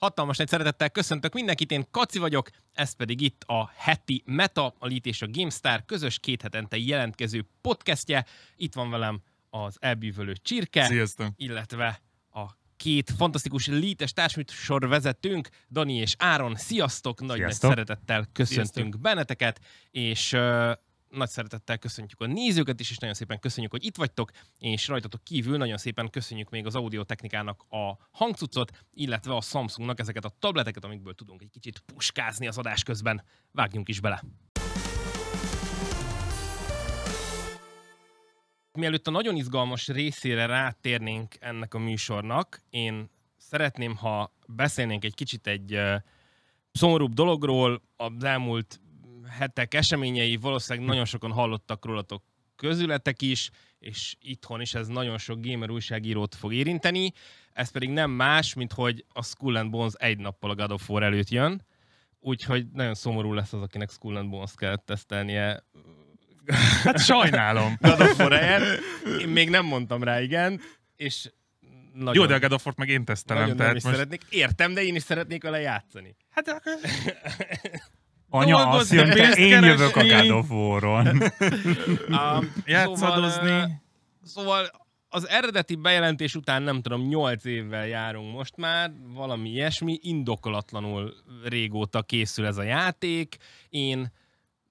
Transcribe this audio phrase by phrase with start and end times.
[0.00, 4.86] Hatalmas nagy szeretettel köszöntök mindenkit, én Kaci vagyok, ez pedig itt a heti Meta, a
[4.86, 8.26] Lit és a GameStar közös két hetente jelentkező podcastje.
[8.56, 11.28] Itt van velem az elbűvölő Csirke, Sziasztok.
[11.36, 12.02] illetve
[12.32, 16.56] a két fantasztikus lítes társműsor vezetőnk, Dani és Áron.
[16.56, 17.20] Sziasztok!
[17.20, 17.70] Nagy, nagy Sziasztok.
[17.70, 19.00] szeretettel köszöntünk Sziasztok.
[19.00, 19.60] benneteket,
[19.90, 20.72] és uh,
[21.10, 25.24] nagy szeretettel köszöntjük a nézőket is, és nagyon szépen köszönjük, hogy itt vagytok, és rajtatok
[25.24, 30.84] kívül nagyon szépen köszönjük még az audiotechnikának a hangcuccot, illetve a Samsungnak ezeket a tableteket,
[30.84, 33.22] amikből tudunk egy kicsit puskázni az adás közben.
[33.52, 34.22] Vágjunk is bele!
[38.72, 45.46] Mielőtt a nagyon izgalmas részére rátérnénk ennek a műsornak, én szeretném, ha beszélnénk egy kicsit
[45.46, 45.80] egy
[46.72, 48.80] szomorúbb dologról, az elmúlt
[49.30, 52.22] hetek eseményei, valószínűleg nagyon sokan hallottak rólatok
[52.56, 57.12] közületek is, és itthon is ez nagyon sok gamer újságírót fog érinteni.
[57.52, 60.88] Ez pedig nem más, mint hogy a Skull and Bones egy nappal a God of
[60.88, 61.66] War előtt jön,
[62.20, 65.64] úgyhogy nagyon szomorú lesz az, akinek Skull and Bones kell tesztelnie
[66.84, 67.76] Hát sajnálom.
[67.80, 68.32] God of War.
[69.20, 70.60] Én még nem mondtam rá igen,
[70.96, 71.30] és
[71.92, 73.94] nagyon, Jó, de a God of War-t meg én tesztelem, nagyon nem tehát is most...
[73.94, 74.22] szeretnék.
[74.28, 76.16] Értem, de én is szeretnék vele játszani.
[76.30, 76.72] Hát akkor...
[78.30, 80.04] Anya azt Dolgozni, jönte, pénzt én jövök a.
[80.04, 81.06] God of War-on.
[82.08, 83.48] Um, Játszadozni.
[83.48, 83.80] Szóval,
[84.24, 84.70] szóval
[85.08, 91.14] az eredeti bejelentés után nem tudom, 8 évvel járunk most már, valami ilyesmi, indokolatlanul
[91.44, 93.36] régóta készül ez a játék.
[93.68, 94.12] Én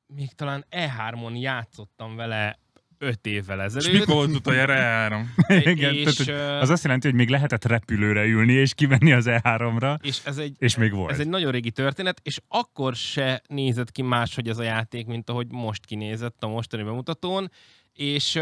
[0.07, 2.59] még talán E3-on játszottam vele
[3.01, 3.99] 5 évvel És ezelőtt.
[3.99, 5.23] mikor volt utoljára E3?
[5.73, 9.97] Igen, és, tehát, az azt jelenti, hogy még lehetett repülőre ülni és kivenni az E3-ra,
[10.03, 11.11] és ez egy, és még volt.
[11.11, 15.29] Ez egy nagyon régi történet, és akkor se nézett ki máshogy ez a játék, mint
[15.29, 17.51] ahogy most kinézett a mostani bemutatón,
[17.93, 18.35] és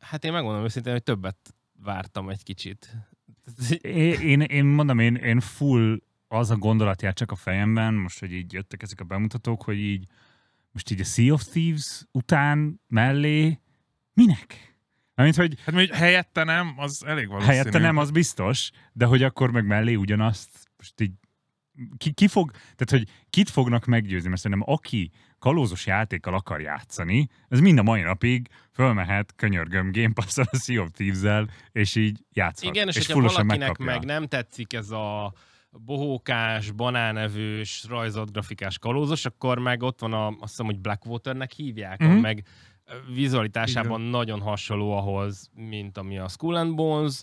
[0.00, 2.96] hát én megmondom őszintén, hogy többet vártam egy kicsit.
[3.80, 8.18] É- Én, én mondom, én, én full az a gondolat jár csak a fejemben, most,
[8.20, 10.06] hogy így jöttek ezek a bemutatók, hogy így
[10.72, 13.58] most így a Sea of Thieves után mellé
[14.14, 14.72] minek?
[15.14, 17.52] Mármint, hogy Hát mondjuk helyette nem, az elég valószínű.
[17.52, 21.12] helyette nem, az biztos, de hogy akkor meg mellé ugyanazt, most így
[21.96, 27.28] ki, ki fog, tehát hogy kit fognak meggyőzni, mert szerintem aki kalózos játékkal akar játszani,
[27.48, 32.24] ez mind a mai napig fölmehet, könyörgöm, Game Pass-al a Sea of Thieves-el, és így
[32.32, 32.74] játszhat.
[32.74, 33.84] Igen, és, és hogyha valakinek megkapja.
[33.84, 35.32] meg nem tetszik ez a
[35.70, 41.98] bohókás, banánevős, rajzolt grafikás kalózos, akkor meg ott van a, azt hiszem, hogy Blackwaternek hívják,
[41.98, 42.08] Mhm.
[42.08, 42.22] uh-huh.
[42.22, 42.44] meg
[43.14, 47.22] vizualitásában nagyon hasonló ahhoz, mint ami a Skull and Bones,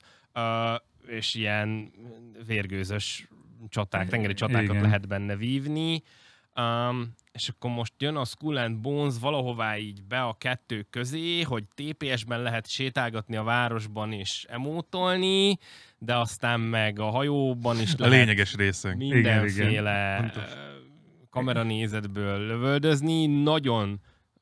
[1.08, 1.92] és ilyen
[2.48, 3.28] vérgőzös
[3.70, 4.82] csaták, tengeri csatákat Igen.
[4.82, 6.04] lehet benne vívni.
[6.56, 11.42] Um, és akkor most jön a Skull and Bones valahová így be a kettő közé,
[11.42, 15.58] hogy TPS-ben lehet sétálgatni a városban és emótolni,
[15.98, 18.98] de aztán meg a hajóban is A lehet lényeges részek.
[18.98, 20.52] mindenféle Pontos.
[20.54, 20.56] ö,
[21.30, 23.26] kameranézetből lövöldözni.
[23.26, 24.00] Nagyon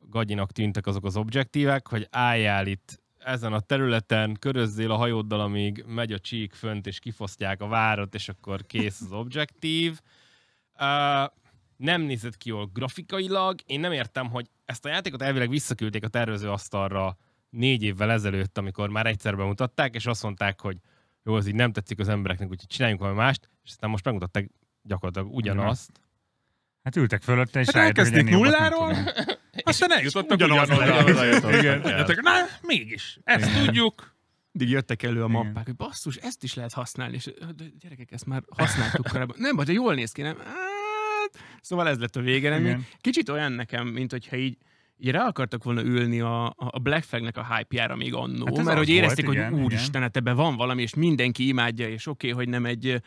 [0.10, 5.84] gagyinak tűntek azok az objektívek, hogy álljál itt ezen a területen, körözzél a hajóddal, amíg
[5.88, 10.00] megy a csík fönt, és kifosztják a várat, és akkor kész az objektív.
[10.80, 11.32] Uh,
[11.76, 13.60] nem nézett ki jól grafikailag.
[13.66, 17.18] Én nem értem, hogy ezt a játékot elvileg visszaküldték a tervezőasztalra
[17.50, 20.78] négy évvel ezelőtt, amikor már egyszer bemutatták, és azt mondták, hogy
[21.24, 24.50] jó, az így nem tetszik az embereknek, úgyhogy csináljunk valami mást, és aztán most megmutatták
[24.82, 25.92] gyakorlatilag ugyanazt.
[26.84, 28.96] Hát ültek fölötte, és Hát elkezdték nulláról.
[29.64, 30.70] aztán eljutottak ugyanaz-
[31.60, 31.82] Igen.
[31.88, 33.20] Jöttek, Na, mégis.
[33.24, 33.66] Ezt Igen.
[33.66, 34.18] tudjuk.
[34.52, 35.30] Mindig jöttek elő a Igen.
[35.30, 39.36] mappák, hogy basszus, ezt is lehet használni, és de gyerekek, ezt már használtuk korábban.
[39.40, 40.38] Nem, de jól néz ki, nem?
[40.38, 42.66] Hát, szóval ez lett a vége, nem?
[42.66, 42.86] Igen.
[43.02, 44.58] Kicsit olyan nekem, mint hogyha így,
[44.98, 48.78] így rá akartak volna ülni a, a Black Flagnek a hype-jára még annó, Hát mert
[48.78, 52.32] hogy érezték, volt, hogy igen, úristen, hát ebben van valami, és mindenki imádja, és oké,
[52.32, 53.02] okay, hogy nem egy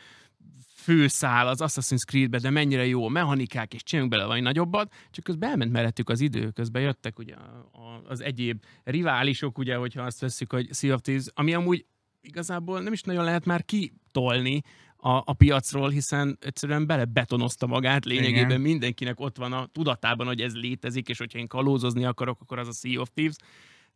[0.83, 5.23] főszál az Assassin's Creed-be, de mennyire jó a mechanikák, és csináljunk bele valami nagyobbat, csak
[5.23, 7.35] közben elment mellettük az idő, közben jöttek ugye
[8.07, 11.85] az egyéb riválisok, ugye, hogyha azt veszük, hogy Sea of Thieves, ami amúgy
[12.21, 14.61] igazából nem is nagyon lehet már kitolni
[14.97, 18.61] a, a piacról, hiszen egyszerűen belebetonozta magát, lényegében Igen.
[18.61, 22.67] mindenkinek ott van a tudatában, hogy ez létezik, és hogyha én kalózozni akarok, akkor az
[22.67, 23.35] a Sea of Thieves.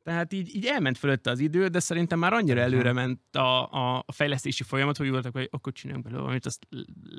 [0.07, 4.04] Tehát így, így elment fölötte az idő, de szerintem már annyira előre ment a, a,
[4.06, 6.68] a fejlesztési folyamat, hogy voltak, hogy akkor csináljunk belőle valamit, azt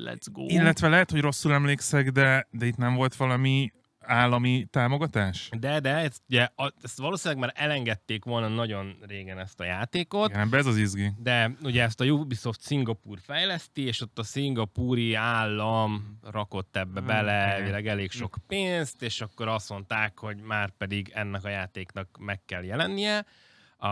[0.06, 0.44] let's go.
[0.46, 3.73] Illetve lehet, hogy rosszul emlékszek, de, de itt nem volt valami
[4.08, 5.49] állami támogatás?
[5.58, 10.31] De, de ezt, ugye, a- ezt valószínűleg már elengedték volna nagyon régen ezt a játékot,
[10.31, 11.10] Igen, ez az izgi.
[11.19, 17.43] de ugye ezt a Ubisoft Szingapúr fejleszti, és ott a szingapúri állam rakott ebbe bele
[17.46, 17.55] oké.
[17.60, 22.44] elvileg elég sok pénzt, és akkor azt mondták, hogy már pedig ennek a játéknak meg
[22.44, 23.25] kell jelennie.
[23.78, 23.87] A,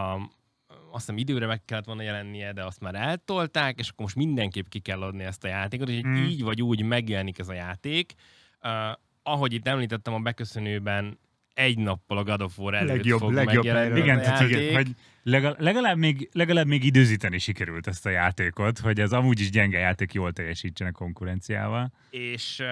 [0.90, 4.66] azt hiszem időre meg kellett volna jelennie, de azt már eltolták, és akkor most mindenképp
[4.68, 6.12] ki kell adni ezt a játékot, és Hmm.
[6.12, 6.24] mm.
[6.24, 8.14] így vagy úgy megjelenik ez a játék.
[8.62, 8.70] Uh,
[9.26, 11.18] ahogy itt említettem a beköszönőben,
[11.54, 14.00] egy nappal a God of War előtt Legjobb- fog legjobb megjelenni.
[14.00, 14.56] Igen, tehát játék.
[14.56, 14.90] igen, hogy
[15.22, 19.78] legalább, legalább, még, legalább még időzíteni sikerült ezt a játékot, hogy az amúgy is gyenge
[19.78, 21.92] játék jól teljesítsen a konkurenciával.
[22.10, 22.62] és,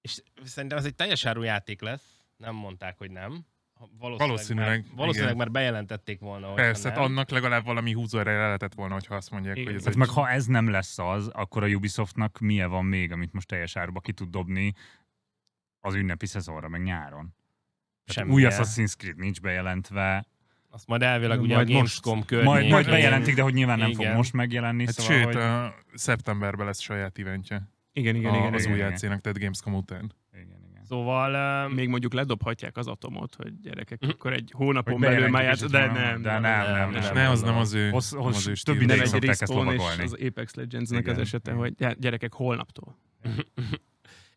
[0.00, 3.44] és szerintem ez egy teljes áru játék lesz, nem mondták, hogy nem.
[3.98, 5.46] Valószínűleg, Valószínűleg, már, valószínűleg igen.
[5.46, 7.02] már bejelentették volna, hogy Persze, nem.
[7.02, 9.66] annak legalább valami húzóereje lehetett volna, hogyha azt mondják, Igen.
[9.68, 9.98] hogy ez Hát egy...
[9.98, 13.76] meg ha ez nem lesz az, akkor a Ubisoftnak milyen van még, amit most teljes
[13.76, 14.74] áruba ki tud dobni
[15.80, 17.34] az ünnepi szezonra, meg nyáron.
[18.04, 18.34] Semmilyen.
[18.36, 20.24] új Assassin's Creed nincs bejelentve,
[20.72, 22.52] Azt majd elvileg ugye Majd a Gamescom környékén.
[22.54, 24.16] majd, majd bejelentik, de hogy nyilván nem fog Igen.
[24.16, 24.84] most megjelenni.
[24.84, 25.36] Hát szóval, sőt, hogy...
[25.36, 28.54] a szeptemberben lesz saját eventje Igen, igen, a, igen.
[28.54, 28.72] az igen.
[28.72, 28.90] új igen.
[28.90, 30.12] játszének, tehát Gamescom után.
[30.32, 30.84] Igen, igen.
[30.84, 34.10] Szóval um, Még mondjuk ledobhatják az atomot, hogy gyerekek, Mhm.
[34.10, 36.22] akkor egy hónapon belül már játsz, de nem.
[36.22, 37.14] de nem, nem, És nem.
[37.14, 39.48] ne, az nem az ő, Hossz- nem hossz- az ő több ideig Nem szokták ezt
[39.48, 40.02] lovagolni.
[40.02, 42.98] az Apex Legends-nek az esete, hogy gyerekek holnaptól.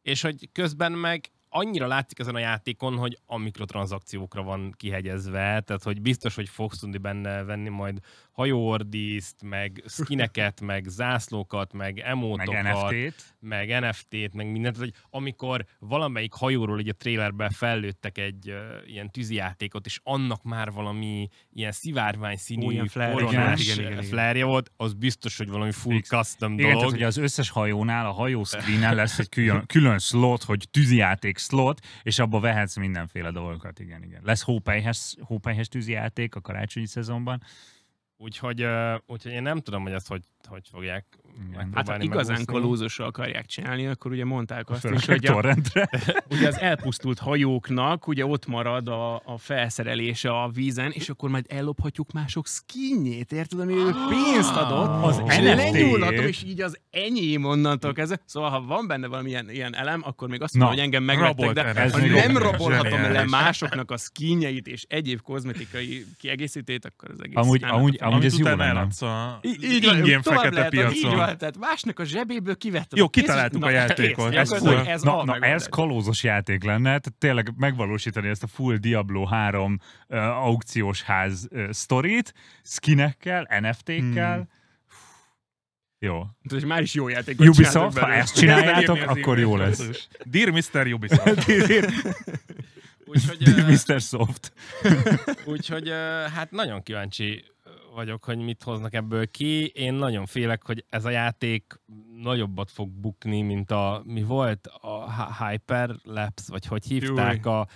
[0.04, 5.84] és hogy közben meg annyira látszik ezen a játékon, hogy a mikrotranszakciókra van kihegyezve, tehát
[5.84, 8.00] hogy biztos, hogy fogsz tudni benne venni majd
[8.34, 13.36] hajóordízt, meg skineket, meg zászlókat, meg Meg emótokat, NFT-t.
[13.40, 14.76] meg NFT-t, meg mindent.
[14.76, 20.44] Tehát, hogy amikor valamelyik hajóról így a trailerben fellőttek egy uh, ilyen tűzijátékot, és annak
[20.44, 24.04] már valami ilyen szivárvány Ó, színű ilyen flare, koronás igen, igen, igen, igen.
[24.04, 26.08] flare volt, az biztos, hogy valami full Fix.
[26.10, 26.94] custom Igen, tehát dolog.
[26.94, 31.80] hogy az összes hajónál, a hajó screenen lesz egy külön, külön slot, hogy tűzijáték slot,
[32.04, 34.22] és abba vehetsz mindenféle dolgokat, igen, igen.
[34.24, 37.42] Lesz hópelyhes, hópelyhes tűzijáték a karácsonyi szezonban.
[38.24, 38.66] Úgyhogy,
[39.06, 41.06] úgyhogy én nem tudom, hogy ezt hogy, hogy fogják
[41.74, 45.90] Hát ha igazán kalózosra akarják csinálni, akkor ugye mondták azt is, hogy a, torrentre.
[46.32, 51.46] ugye az elpusztult hajóknak ugye ott marad a, a felszerelése a vízen, és akkor majd
[51.50, 55.56] ellophatjuk mások skinjét, érted, ami ő pénzt adott, Az és NFT-jét.
[55.56, 58.20] lenyúlhatom, és így az enyém onnantól kezdve.
[58.26, 61.54] Szóval, ha van benne valami ilyen, ilyen elem, akkor még azt mondom, hogy engem megvettek,
[61.54, 61.74] de
[62.28, 67.98] nem rabolhatom le másoknak a skinjeit és egyéb kozmetikai kiegészítét, akkor az egész Amúgy, amúgy,
[68.02, 68.88] amúgy ez jó lenne.
[69.42, 71.16] így ingyen tovább fekete lehet, Így piacon.
[71.18, 72.98] van, tehát másnak a zsebéből kivetted.
[72.98, 74.30] Jó, kitaláltuk a na, játékot.
[74.30, 74.40] kész.
[74.40, 74.78] Ez full.
[74.78, 79.80] ez na, na ez kalózos játék lenne, tehát tényleg megvalósítani ezt a full Diablo 3
[80.08, 82.34] uh, aukciós ház uh, sztorit,
[82.64, 84.36] skinekkel, NFT-kkel.
[84.36, 84.48] Hmm.
[86.00, 86.18] Jó.
[86.18, 90.08] Tehát, hogy már is jó játékot Ubisoft, ha ezt csináljátok, akkor jó lesz.
[90.26, 90.94] Dear Mr.
[90.94, 91.46] Ubisoft.
[93.06, 94.02] Úgyhogy, Dear Mr.
[94.02, 94.54] Soft.
[95.46, 95.90] úgyhogy
[96.34, 97.46] hát nagyon kíváncsi
[97.94, 99.66] vagyok, hogy mit hoznak ebből ki.
[99.68, 101.82] Én nagyon félek, hogy ez a játék
[102.22, 107.68] nagyobbat fog bukni, mint a, mi volt, a Hy- Hyperlapse, vagy hogy hívták a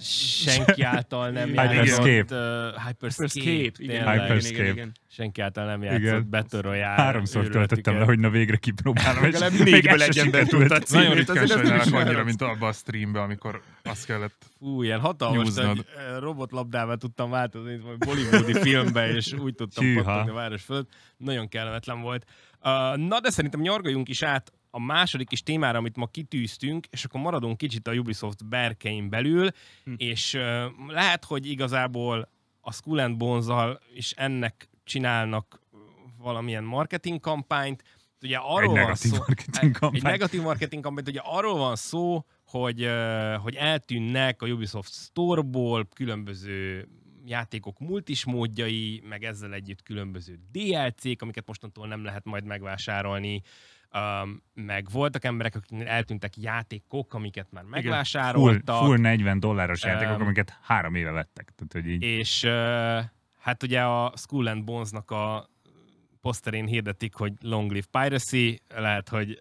[0.00, 4.68] senki által nem játszott uh, Hyperscape, Hyperscape, igen, Hyperscape.
[4.68, 6.26] igen, senki által nem játszott Igen.
[6.30, 7.02] Battle Royale.
[7.02, 9.24] Háromszor töltöttem le, hogy na végre kipróbálom.
[9.24, 10.50] és Legalább még négyből ez se egyen sikerült.
[10.50, 15.00] betudtad Nagyon címét, ritkán sajnálok annyira, mint abban a streamben, amikor azt kellett Fú, ilyen
[15.00, 15.72] hatalmas ö,
[16.18, 20.90] robotlabdával tudtam változni, mint valami bollywoodi filmbe, és úgy tudtam pattogni a város fölött.
[21.16, 22.24] Nagyon kellemetlen volt.
[22.62, 27.04] Uh, na, de szerintem nyargaljunk is át a második kis témára, amit ma kitűztünk, és
[27.04, 29.48] akkor maradunk kicsit a Ubisoft berkein belül,
[29.84, 29.92] Hm.
[29.96, 32.28] és uh, lehet, hogy igazából
[32.60, 35.60] a Skull and Bones-zal is ennek csinálnak
[36.18, 37.82] valamilyen marketing kampányt.
[38.22, 40.02] Ugye arról Egy van negatív szó, marketing egy kampány.
[40.02, 42.88] negatív marketing kampányt, ugye arról van szó, hogy,
[43.42, 46.88] hogy eltűnnek a Ubisoft Store-ból különböző
[47.24, 53.42] játékok multis módjai, meg ezzel együtt különböző DLC-k, amiket mostantól nem lehet majd megvásárolni,
[53.96, 60.14] um, meg voltak emberek, akiknél eltűntek játékok, amiket már Full, megvásároltak, full 40 dolláros játékok,
[60.14, 61.52] Em, amiket három éve vettek.
[61.56, 62.02] Tehát, hogy így.
[62.02, 62.50] és uh,
[63.38, 65.48] hát ugye a Skull and Bones-nak a
[66.20, 69.38] poszterén hirdetik, hogy Long Live Piracy, lehet, hogy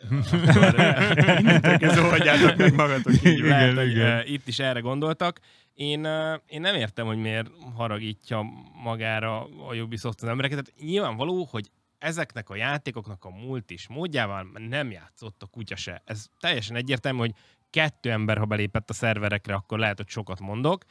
[1.81, 3.13] kezdve hagyjátok meg magatok.
[3.13, 4.17] így Igen, lehet, hogy igen.
[4.17, 5.39] uh, itt is erre gondoltak.
[5.73, 8.45] Én, uh, én nem értem, hogy miért haragítja
[8.83, 10.63] magára a Ubisoft az embereket.
[10.63, 16.01] Tehát nyilvánvaló, hogy ezeknek a játékoknak a multis módjával nem játszott a kutya se.
[16.05, 17.33] Ez teljesen egyértelmű, hogy
[17.69, 20.83] kettő ember, ha belépett a szerverekre, akkor lehet, hogy sokat mondok.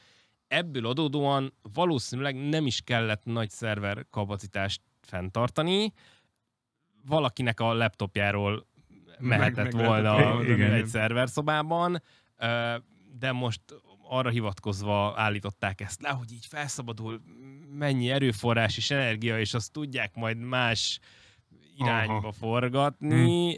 [0.49, 5.93] Ebből adódóan valószínűleg nem is kellett nagy szerver kapacitást fenntartani.
[7.07, 8.67] Valakinek a laptopjáról
[9.19, 10.73] mehetett meg volna lehetett volna, igen, igen.
[10.73, 12.03] egy szerverszobában,
[13.19, 13.61] de most
[14.15, 17.21] arra hivatkozva állították ezt le, hogy így felszabadul
[17.73, 20.99] mennyi erőforrás és energia, és azt tudják majd más
[21.77, 22.33] irányba Aha.
[22.33, 23.53] forgatni,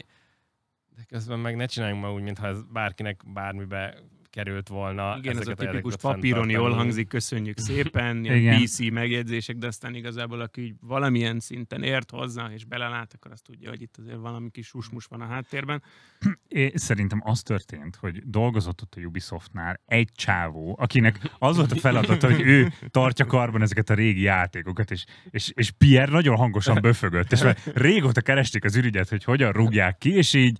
[0.95, 3.97] de közben meg ne csináljunk már úgy, mintha ez bárkinek bármibe
[4.37, 5.15] került volna.
[5.17, 8.63] Igen, ez a tipikus papíron jól hangzik, köszönjük szépen, ilyen Igen.
[8.63, 13.43] PC megjegyzések, de aztán igazából aki így valamilyen szinten ért hozzá, és belelát, akkor azt
[13.43, 15.81] tudja, hogy itt azért valami kis susmus van a háttérben.
[16.47, 21.75] É, szerintem az történt, hogy dolgozott ott a Ubisoftnál egy csávó, akinek az volt a
[21.75, 26.81] feladata, hogy ő tartja karban ezeket a régi játékokat, és, és, és Pierre nagyon hangosan
[26.81, 30.57] böfögött, és már régóta keresték az ürügyet, hogy hogyan rúgják ki, és így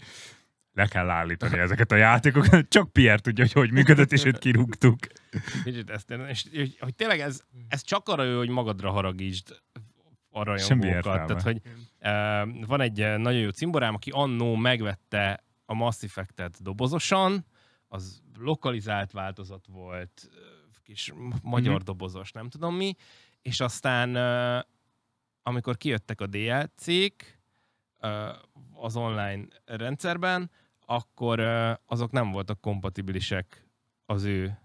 [0.77, 2.69] le kell állítani ezeket a játékokat.
[2.69, 4.97] Csak Pierre tudja, hogy hogy működött, és őt kirúgtuk.
[5.63, 9.61] Kicsit ezt, és, és, hogy tényleg ez, ez csak arra jó, hogy magadra haragítsd
[10.29, 11.03] a rajongókat.
[11.03, 17.45] Tehát, hogy uh, van egy nagyon jó cimborám, aki annó megvette a Mass Effect-et dobozosan,
[17.87, 20.29] az lokalizált változat volt,
[20.83, 21.83] kis magyar Mhm.
[21.83, 22.95] dobozos, nem tudom mi,
[23.41, 24.65] és aztán uh,
[25.41, 27.39] amikor kijöttek a DLC-k
[28.01, 28.29] uh,
[28.73, 30.51] az online rendszerben,
[30.89, 31.39] akkor
[31.85, 33.67] azok nem voltak kompatibilisek
[34.05, 34.59] az ő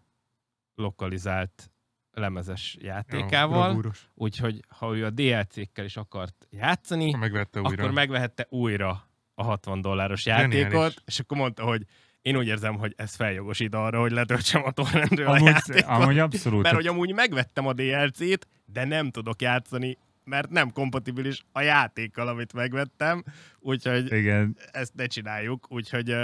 [0.75, 1.71] lokalizált
[2.13, 4.11] lemezes játékával, bravúros.
[4.15, 7.83] úgyhogy ha ő a DLC-kkel is akart játszani, Megvette újra.
[7.83, 11.85] akkor megvehette újra a 60 dolláros játékot, és akkor mondta, hogy
[12.23, 15.83] én úgy érzem, hogy ez feljogosít arra, hogy letöltsem a torrentről a Amúgy, játékot.
[15.91, 16.63] amúgy abszolút.
[16.63, 22.29] Mert hogy amúgy megvettem a DLC-t, de nem tudok játszani, mert nem kompatibilis a játékkal,
[22.29, 23.25] amit megvettem,
[23.59, 26.15] úgyhogy Igen, ezt ne csináljuk, úgyhogy,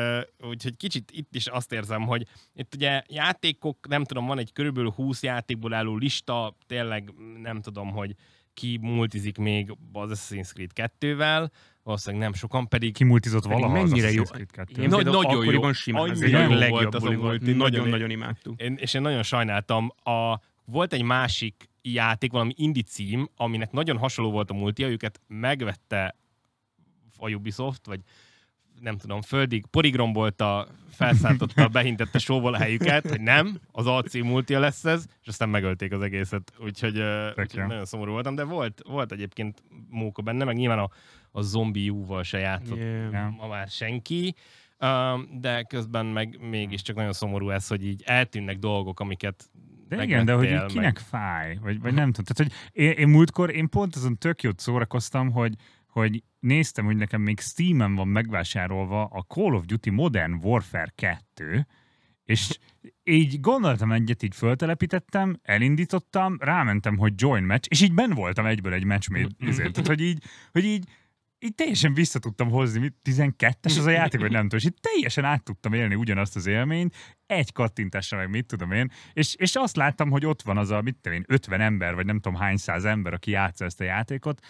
[0.40, 4.90] úgyhogy kicsit itt is azt érzem, hogy itt ugye játékok, nem tudom, van egy körülbelül
[4.90, 7.12] 20 játékból álló lista, tényleg
[7.42, 8.14] nem tudom, hogy
[8.54, 11.48] ki multizik még az Assassin's Creed 2-vel,
[11.82, 14.22] valószínűleg nem sokan, pedig kimultizott Pedig valaha mennyire az jó.
[14.22, 14.82] Assassin's Creed 2.
[14.82, 15.72] Én Na- például nagyon jó.
[15.72, 18.60] simán, ez jó legjobb volt az a multi, Nagyon-nagyon imádtuk.
[18.60, 19.92] én, és én nagyon sajnáltam.
[20.02, 25.20] A, volt egy másik játék, valami indie cím, aminek nagyon hasonló volt a multia, őket
[25.26, 26.16] megvette
[27.16, 28.00] a Ubisoft, vagy
[28.80, 34.84] nem tudom, földig porigrombolta, felszálltotta, behintette sóval a helyüket, hogy nem, az AC multia lesz
[34.84, 36.52] ez, és aztán megölték az egészet.
[36.60, 40.88] Úgyhogy, uh, úgyhogy nagyon szomorú voltam, de volt, volt egyébként móka benne, meg nyilván a,
[41.30, 43.36] a zombi val se játszott Yeah.
[43.36, 44.34] Ma már senki,
[45.32, 49.50] de közben meg mégiscsak nagyon szomorú ez, hogy így eltűnnek dolgok, amiket
[49.88, 52.34] De igen, de hogy így kinek fáj, vagy, vagy nem tudom.
[52.34, 55.54] Tehát, hogy én, én múltkor, én pont azon tök jót szórakoztam, hogy,
[55.86, 61.66] hogy néztem, hogy nekem még Steam-en van megvásárolva a Call of Duty Modern Warfare 2,
[62.24, 62.58] és
[63.04, 68.72] így gondoltam egyet, így föltelepítettem, elindítottam, rámentem, hogy join match, és így ben voltam egyből
[68.72, 69.72] egy match made, ezért.
[69.72, 70.84] Tehát, hogy így, hogy így
[71.40, 74.80] így teljesen vissza tudtam hozni, mit, 12-es az a játék, vagy nem tudom, és így
[74.80, 76.94] teljesen át tudtam élni ugyanazt az élményt,
[77.26, 80.82] egy kattintásra meg mit tudom én, és, és azt láttam, hogy ott van az a,
[80.82, 83.84] mit tudom én, 50 ember, vagy nem tudom hány száz ember, aki játsza ezt a
[83.84, 84.40] játékot,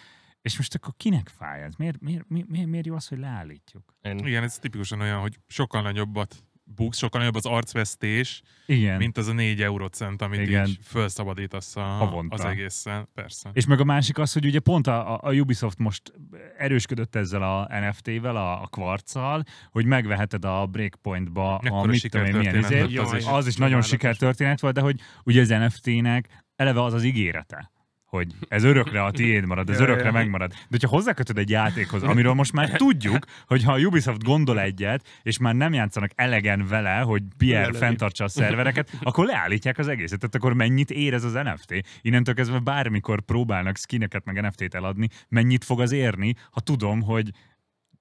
[0.41, 1.75] és most akkor kinek fáj ez?
[1.75, 3.93] Miért, miért, miért, miért, jó az, hogy leállítjuk?
[4.01, 6.43] Igen, ez tipikusan olyan, hogy sokkal nagyobbat
[6.75, 8.97] buksz, sokkal nagyobb az arcvesztés, Igen.
[8.97, 10.67] mint az a 4 eurocent, amit Igen.
[10.67, 12.35] így felszabadítasz a, Havonta.
[12.35, 13.09] az egésszel.
[13.13, 13.49] Persze.
[13.53, 16.13] És meg a másik az, hogy ugye pont a, a- Ubisoft most
[16.57, 22.35] erősködött ezzel a NFT-vel, a, a kvarccal, hogy megveheted a Breakpointba a mit tudom én,
[22.35, 23.27] milyen lett az.
[23.27, 27.71] Az is nagyon sikertörténet volt, de hogy ugye az NFT-nek eleve az az ígérete
[28.09, 30.49] hogy ez örökre a tiéd marad, ez örökre megmarad.
[30.49, 35.07] De hogyha hozzákötöd egy játékhoz, amiről most már tudjuk, hogy ha a Ubisoft gondol egyet,
[35.23, 40.19] és már nem játszanak elegen vele, hogy Pierre fenntartsa a szervereket, akkor leállítják az egészet.
[40.19, 41.85] Tehát akkor mennyit ér ez az NFT?
[42.01, 47.31] Innentől kezdve bármikor próbálnak skineket meg NFT-t eladni, mennyit fog az érni, ha tudom, hogy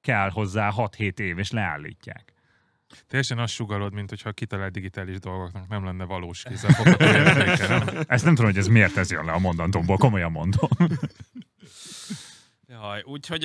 [0.01, 2.33] kell hozzá 6-7 év, és leállítják.
[3.07, 7.89] Teljesen azt sugalod, mint hogyha a kitalált digitális dolgoknak nem lenne valós kézzelfogható értéke, nem?
[8.07, 10.69] Ezt nem tudom, hogy ez miért ez jön le a mondantomból, komolyan mondom.
[12.69, 13.45] Jaj, úgyhogy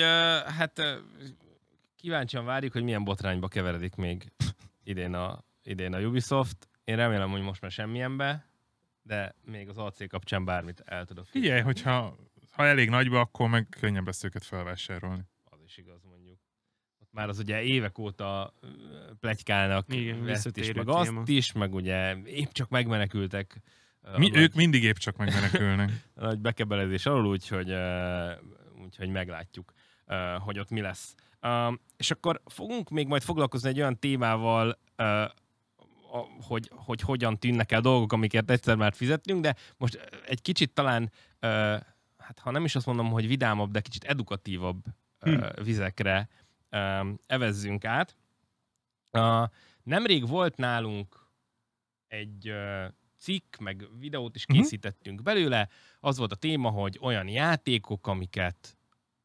[0.58, 0.82] hát
[1.96, 4.32] kíváncsian várjuk, hogy milyen botrányba keveredik még
[4.84, 6.68] idén a, idén a Ubisoft.
[6.84, 8.46] Én remélem, hogy most már semmilyenbe,
[9.02, 12.16] de még az AC kapcsán bármit el tudok Figyelj, hogyha
[12.54, 15.24] ha elég nagyba, akkor meg könnyebb lesz őket felvásárolni.
[15.44, 16.40] Az is igaz, mondjuk.
[17.00, 18.54] Ott már az ugye évek óta
[19.20, 21.24] plegykálnak Igen, ezt is, meg azt téma.
[21.26, 23.62] is, meg ugye épp csak megmenekültek
[24.18, 25.92] Mi, a ők nagy, mindig épp csak megmenekülnek.
[26.16, 27.74] nagy bekebelezés alól, úgyhogy,
[28.84, 29.74] úgyhogy meglátjuk,
[30.40, 31.16] hogy ott mi lesz.
[31.98, 34.80] És akkor fogunk még majd foglalkozni egy olyan témával,
[36.42, 41.12] hogy, hogy hogyan tűnnek el dolgok, amikért egyszer már fizettünk, de most egy kicsit talán,
[42.18, 44.84] hát ha nem is azt mondom, hogy vidámabb, de kicsit edukatívabb
[45.20, 46.30] ö, vizekre
[47.28, 48.16] evezzünk át.
[49.84, 51.28] Nemrég volt nálunk
[52.08, 52.54] egy
[53.18, 54.58] cikk, meg videót is Mhm.
[54.58, 55.70] készítettünk belőle.
[56.00, 58.78] Az volt a téma, hogy olyan játékok, amiket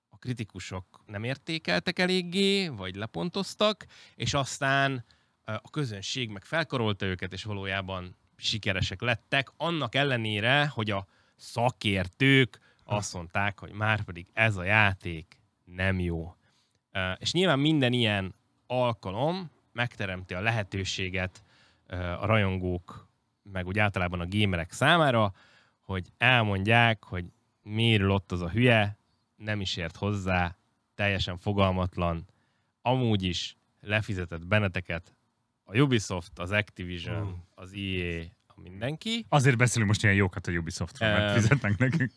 [0.08, 5.04] a kritikusok nem értékeltek eléggé, vagy lepontoztak, és aztán
[5.44, 13.14] a közönség meg felkarolta őket, és valójában sikeresek lettek, annak ellenére, hogy a szakértők azt
[13.14, 16.34] mondták, hogy már pedig ez a játék nem jó.
[17.18, 18.34] És nyilván minden ilyen
[18.66, 21.42] alkalom megteremti a lehetőséget
[22.20, 23.08] a rajongók,
[23.42, 25.32] meg úgy általában a gamerek számára,
[25.80, 27.24] hogy elmondják, hogy
[27.62, 28.98] miről ott az a hülye,
[29.36, 30.56] nem is ért hozzá,
[30.94, 32.26] teljesen fogalmatlan,
[32.82, 35.14] amúgy is lefizetett benneteket
[35.64, 37.30] a Ubisoft, az Activision, Mm.
[37.54, 38.22] az EA,
[38.62, 39.26] mindenki.
[39.28, 42.12] Azért beszélünk most ilyen jókat a Ubisoftról, mert fizetnek nekünk.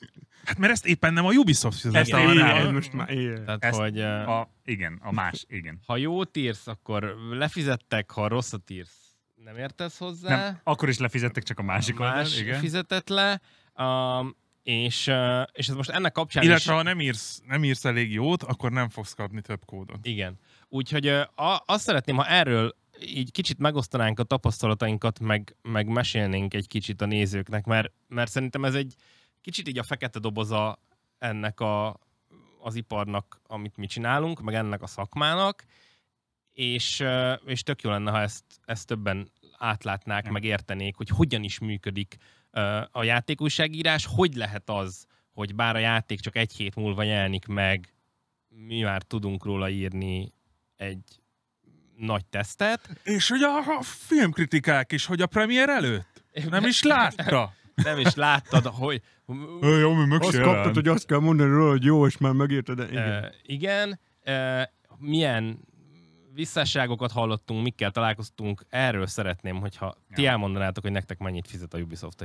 [0.45, 1.95] Hát mert ezt éppen nem a Ubisoft fizet.
[1.95, 2.63] Ezt rá.
[2.63, 3.45] én- most már ilyen.
[3.45, 5.79] Tehát, Ezt hogy A, igen, a más, igen.
[5.87, 10.35] ha jót írsz, akkor lefizettek, ha rosszat írsz, nem értesz hozzá.
[10.37, 12.59] Nem, akkor is lefizettek csak a másik oldal, más igen.
[12.59, 13.41] fizetett le,
[13.75, 15.11] um, és,
[15.51, 16.77] és ez most ennek kapcsán Illetve is...
[16.77, 19.99] ha nem írsz, nem írsz elég jót, akkor nem fogsz kapni több kódot.
[20.05, 20.39] Igen.
[20.69, 26.67] Úgyhogy a, azt szeretném, ha erről így kicsit megosztanánk a tapasztalatainkat, meg, meg mesélnénk egy
[26.67, 28.95] kicsit a nézőknek, mert, mert szerintem ez egy
[29.41, 30.79] kicsit így a fekete doboza
[31.17, 31.99] ennek a,
[32.61, 35.63] az iparnak, amit mi csinálunk, meg ennek a szakmának,
[36.53, 37.03] és,
[37.45, 40.31] és tök jó lenne, ha ezt, ezt többen átlátnák, Ja.
[40.31, 42.15] meg értenék, hogy hogyan is működik
[42.91, 47.93] a játékújságírás, hogy lehet az, hogy bár a játék csak egy hét múlva jelenik meg,
[48.47, 50.33] mi már tudunk róla írni
[50.75, 51.20] egy
[52.01, 52.89] nagy tesztet.
[53.03, 56.11] És hogy a, a filmkritikák is, hogy a premier előtt
[56.49, 57.53] nem is látta.
[57.83, 59.01] Nem is láttad, hogy...
[59.61, 62.79] Jó, mi meg Azt kaptad, hogy azt kell mondani róla, hogy jó, és már megérted.
[62.79, 62.91] Igen.
[62.91, 63.33] Igen.
[63.43, 63.99] igen.
[64.25, 64.61] Uh,
[64.97, 65.59] milyen
[66.33, 70.29] visszásságokat hallottunk, mikkel találkoztunk, erről szeretném, hogyha ti Ja.
[70.29, 72.23] elmondanátok, hogy nektek mennyit fizet a Ubisoft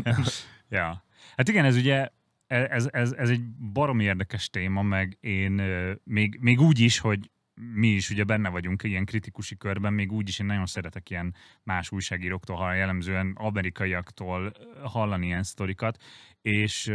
[0.68, 1.04] ja.
[1.36, 2.08] Hát igen, ez ugye
[2.46, 3.42] ez, ez, ez egy
[3.72, 5.62] baromi érdekes téma, meg én
[6.04, 7.30] még, még úgy is, hogy
[7.74, 11.34] mi is ugye benne vagyunk ilyen kritikusi körben, még úgy is én nagyon szeretek ilyen
[11.62, 14.52] más újságíróktól, ha jellemzően amerikaiaktól
[14.82, 16.02] hallani ilyen sztorikat,
[16.42, 16.92] és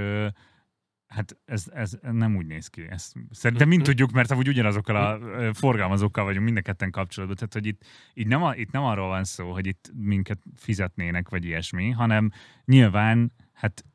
[1.07, 2.81] hát ez, ez nem úgy néz ki.
[2.89, 7.37] Ezt szerintem mind tudjuk, mert amúgy ugyanazokkal a forgalmazókkal vagyunk mind a ketten kapcsolatban.
[7.37, 11.29] Tehát, hogy itt, itt, nem a, itt nem arról van szó, hogy itt minket fizetnének,
[11.29, 12.31] vagy ilyesmi, hanem
[12.65, 13.85] nyilván hát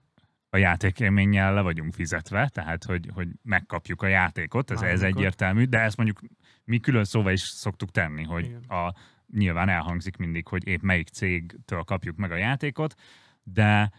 [0.54, 5.78] a játékélménnyel le vagyunk fizetve, tehát hogy, hogy megkapjuk a játékot, ez, ez egyértelmű, de
[5.78, 6.20] ezt mondjuk
[6.64, 8.62] mi külön szóva is szoktuk tenni, hogy Igen.
[8.62, 8.94] a,
[9.26, 12.94] nyilván elhangzik mindig, hogy épp melyik cégtől kapjuk meg a játékot,
[13.42, 13.92] de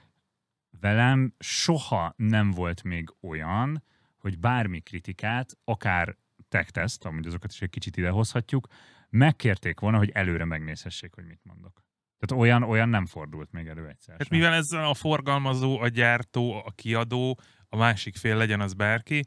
[0.80, 3.84] velem soha nem volt még olyan,
[4.18, 6.18] hogy bármi kritikát, akár
[6.50, 8.68] tech-teszt, amúgy azokat is egy kicsit idehozhatjuk,
[9.10, 11.84] megkérték volna, hogy előre megnézhessék, hogy mit mondok.
[12.26, 14.16] Tehát olyan, olyan nem fordult még elő egyszer.
[14.18, 19.26] Hát mivel ez a forgalmazó, a gyártó, a kiadó, a másik fél legyen az bárki,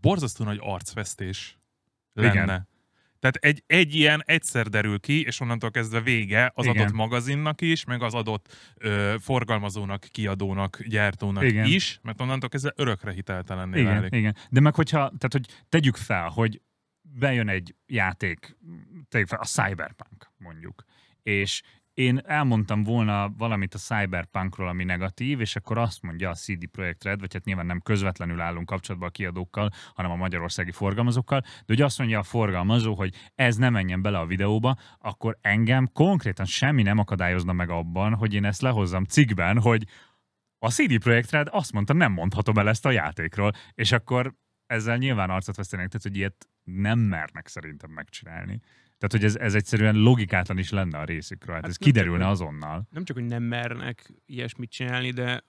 [0.00, 1.58] borzasztó nagy arcvesztés
[2.12, 2.30] lenne.
[2.32, 2.68] Igen.
[3.18, 6.76] Tehát egy, egy ilyen egyszer derül ki, és onnantól kezdve vége az Igen.
[6.76, 11.66] adott magazinnak is, meg az adott ö, forgalmazónak, kiadónak, gyártónak Igen.
[11.66, 14.14] is, mert onnantól kezdve örökre hiteltelenné Igen, válik.
[14.14, 14.36] igen.
[14.50, 16.60] De meg hogyha, tehát hogy tegyük fel, hogy
[17.02, 18.56] bejön egy játék,
[19.08, 20.84] tegyük fel a Cyberpunk mondjuk,
[21.22, 21.62] és
[21.96, 27.04] én elmondtam volna valamit a Cyberpunkról, ami negatív, és akkor azt mondja a CD Projekt
[27.04, 31.64] Red, vagy hát nyilván nem közvetlenül állunk kapcsolatban a kiadókkal, hanem a magyarországi forgalmazókkal, de
[31.66, 36.46] hogy azt mondja a forgalmazó, hogy ez nem menjen bele a videóba, akkor engem konkrétan
[36.46, 39.84] semmi nem akadályozna meg abban, hogy én ezt lehozzam cikkben, hogy
[40.58, 44.34] a CD Projekt Red azt mondta, nem mondhatom el ezt a játékról, és akkor
[44.66, 48.60] ezzel nyilván arcot vesztenek, tehát hogy ilyet nem mernek szerintem megcsinálni.
[48.98, 52.24] Tehát, hogy ez, ez egyszerűen logikátlan is lenne a részükről, hát, Hát ez csak, kiderülne
[52.24, 52.86] hogy- azonnal.
[52.90, 55.44] nem csak, hogy nem mernek ilyesmit csinálni, de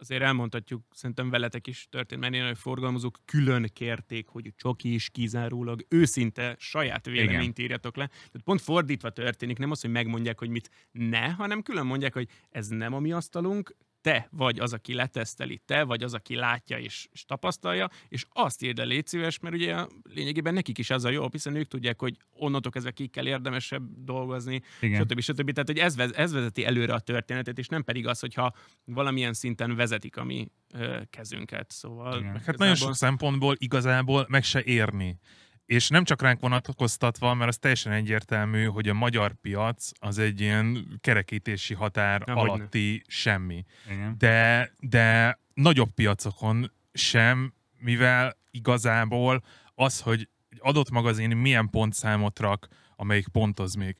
[0.00, 5.10] azért elmondhatjuk, szerintem veletek is történt, mert én hogy forgalmazók külön kérték, hogy csak is
[5.10, 8.06] kizárólag őszinte saját véleményt írjatok le.
[8.06, 12.28] Tehát pont fordítva történik, nem az, hogy megmondják, hogy mit ne, hanem külön mondják, hogy
[12.50, 16.78] ez nem a mi asztalunk, te vagy az, aki leteszteli, te vagy az, aki látja
[16.78, 21.04] és, és tapasztalja, és azt írd el, légy szíves, mert ugye lényegében nekik is az
[21.04, 25.00] a jó, hiszen ők tudják, hogy onnantól kezdve kikkel érdemesebb dolgozni, Igen.
[25.00, 25.20] stb.
[25.20, 25.52] stb.
[25.52, 28.52] Tehát, hogy ez, ez vezeti előre a történetet, és nem pedig az, hogyha
[28.84, 31.70] valamilyen szinten vezetik a mi ö, kezünket.
[31.70, 32.40] Szóval Igen.
[32.46, 35.18] Hát nagyon sok szempontból igazából meg se érni.
[35.68, 40.40] És nem csak ránk vonatkoztatva, mert az teljesen egyértelmű, hogy a magyar piac az egy
[40.40, 42.40] ilyen kerekítési határ hogyne.
[42.40, 43.64] alatti semmi.
[43.90, 44.14] Igen.
[44.18, 52.68] De, de nagyobb piacokon sem, mivel igazából az, hogy egy adott magazin milyen pontszámot rak,
[52.96, 53.96] amelyik pontoz még,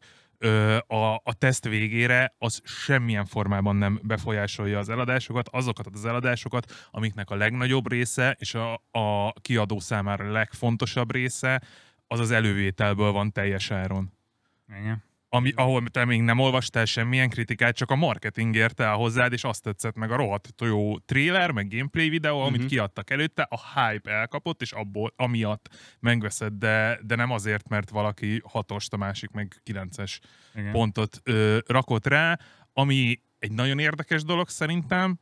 [0.86, 7.30] a, a teszt végére, az semmilyen formában nem befolyásolja az eladásokat, azokat az eladásokat, amiknek
[7.30, 11.62] a legnagyobb része, és a, a kiadó számára legfontosabb része,
[12.06, 14.12] az az elővételből van teljes áron.
[14.80, 15.07] Igen.
[15.30, 19.44] Ami, ahol te még nem olvastál semmilyen kritikát, csak a marketing érte el hozzád, és
[19.44, 22.68] azt tetszett meg a rohadt jó trailer, meg gameplay videó, amit Mhm.
[22.68, 25.68] kiadtak előtte, a hype elkapott, és abból, amiatt
[26.00, 30.20] megveszed, de, de nem azért, mert valaki hatost, a másik meg kilences
[30.54, 30.72] Igen.
[30.72, 32.38] pontot ö, rakott rá,
[32.72, 35.18] ami egy nagyon érdekes dolog szerintem,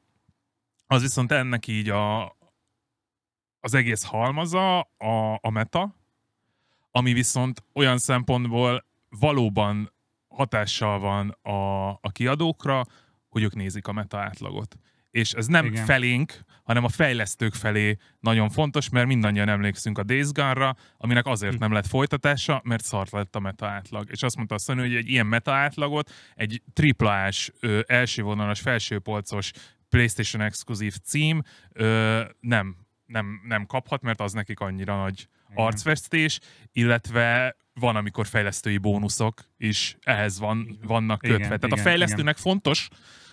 [0.86, 2.24] az viszont ennek így a,
[3.60, 5.96] az egész halmaza, a, a meta,
[6.90, 9.94] ami viszont olyan szempontból valóban
[10.36, 12.84] hatással van a, a kiadókra,
[13.28, 14.76] hogy ők nézik a meta átlagot.
[15.10, 15.84] És ez nem Igen.
[15.84, 21.58] Felénk, hanem a fejlesztők felé nagyon fontos, mert mindannyian emlékszünk a Days Gone-ra, aminek azért
[21.58, 24.10] nem lett folytatása, mert szart lett a meta átlag.
[24.10, 27.52] És azt mondta a Sony, hogy egy ilyen meta átlagot egy triplás,
[27.86, 29.50] elsővonalas, felsőpolcos
[29.88, 35.66] PlayStation exkluzív cím ö, nem, nem, nem kaphat, mert az nekik annyira nagy Igen.
[35.66, 36.38] arcvesztés,
[36.72, 41.36] illetve van, amikor fejlesztői bónuszok is ehhez van, vannak kötve.
[41.36, 42.88] Igen, Tehát a igen, fejlesztőnek fontos,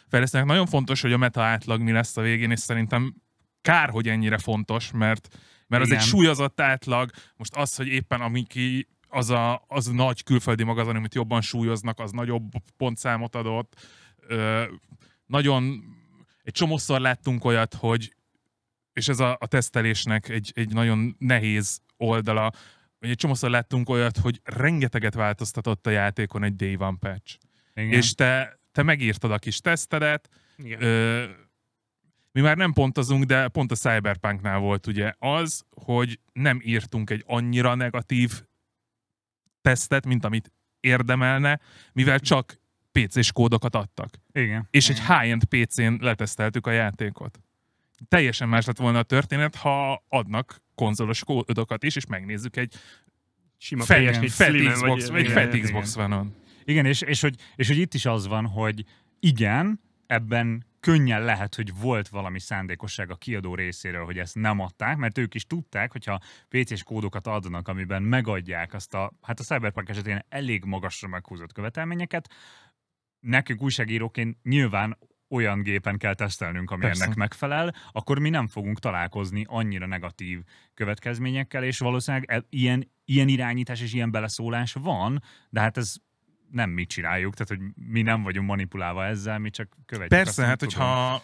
[0.08, 3.16] fejlesztőnek nagyon fontos, hogy a meta átlag mi lesz a végén, és szerintem
[3.62, 5.28] kár, hogy ennyire fontos, mert,
[5.68, 6.00] mert az Igen.
[6.00, 7.10] egy súlyozott átlag.
[7.36, 11.42] Most az, hogy éppen ami ki az a, az a nagy külföldi magazin, amit jobban
[11.42, 13.76] súlyoznak, az nagyobb pontszámot adott.
[14.28, 14.64] Ö,
[15.26, 15.84] nagyon,
[16.44, 18.14] egy csomószor láttunk olyat, hogy
[18.94, 22.52] és ez a, a tesztelésnek egy, egy nagyon nehéz oldala,
[23.00, 27.38] hogy egy csomószor láttunk olyat, hogy rengeteget változtatott a játékon egy Day One patch.
[27.74, 27.92] Igen.
[27.92, 30.82] És te, te megírtad a kis tesztedet, Igen.
[30.82, 31.24] Ö,
[32.32, 37.24] mi már nem pontozunk, de pont a Cyberpunknál volt ugye az, hogy nem írtunk egy
[37.28, 38.44] annyira negatív
[39.62, 41.60] tesztet, mint amit érdemelne,
[41.94, 42.60] mivel csak
[42.92, 44.10] PC-s kódokat adtak.
[44.32, 44.68] Igen.
[44.72, 47.40] És egy high-end PC-n leteszteltük a játékot.
[48.08, 52.74] Teljesen más lett volna a történet, ha adnak konzolos kódokat is, és megnézzük egy
[53.58, 55.66] Sima fett, PS4 egy fett Slim-en, Xbox, vagy- egy igen, fett igen.
[55.66, 56.36] Xbox One-on.
[56.64, 58.84] Igen, és, és, hogy, és hogy itt is az van, hogy
[59.20, 64.98] igen, ebben könnyen lehet, hogy volt valami szándékosság a kiadó részéről, hogy ezt nem adták,
[64.98, 69.90] mert ők is tudták, hogyha PC-s kódokat adnak, amiben megadják azt a, hát a Cyberpunk
[69.90, 72.30] esetén elég magasra meghúzott követelményeket,
[73.20, 74.98] nekünk újságíróként nyilván
[75.34, 77.04] olyan gépen kell tesztelnünk, ami Persze.
[77.04, 80.40] ennek megfelel, akkor mi nem fogunk találkozni annyira negatív
[80.74, 85.96] következményekkel, és valószínűleg e- ilyen, ilyen irányítás és ilyen beleszólás van, de hát ez
[86.52, 90.20] nem mi csináljuk, tehát hogy mi nem vagyunk manipulálva ezzel, mi csak követjük.
[90.20, 91.22] azt, Persze, amit hát hogyha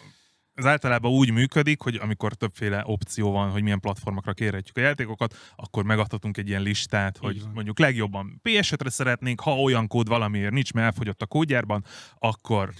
[0.54, 5.36] ez általában úgy működik, hogy amikor többféle opció van, hogy milyen platformokra kérhetjük a játékokat,
[5.56, 7.50] akkor megadhatunk egy ilyen listát, hogy van.
[7.54, 11.84] mondjuk legjobban PS5-re szeretnénk, ha olyan kód valamiért nincs, mert elfogyott a kódjárban,
[12.18, 12.70] akkor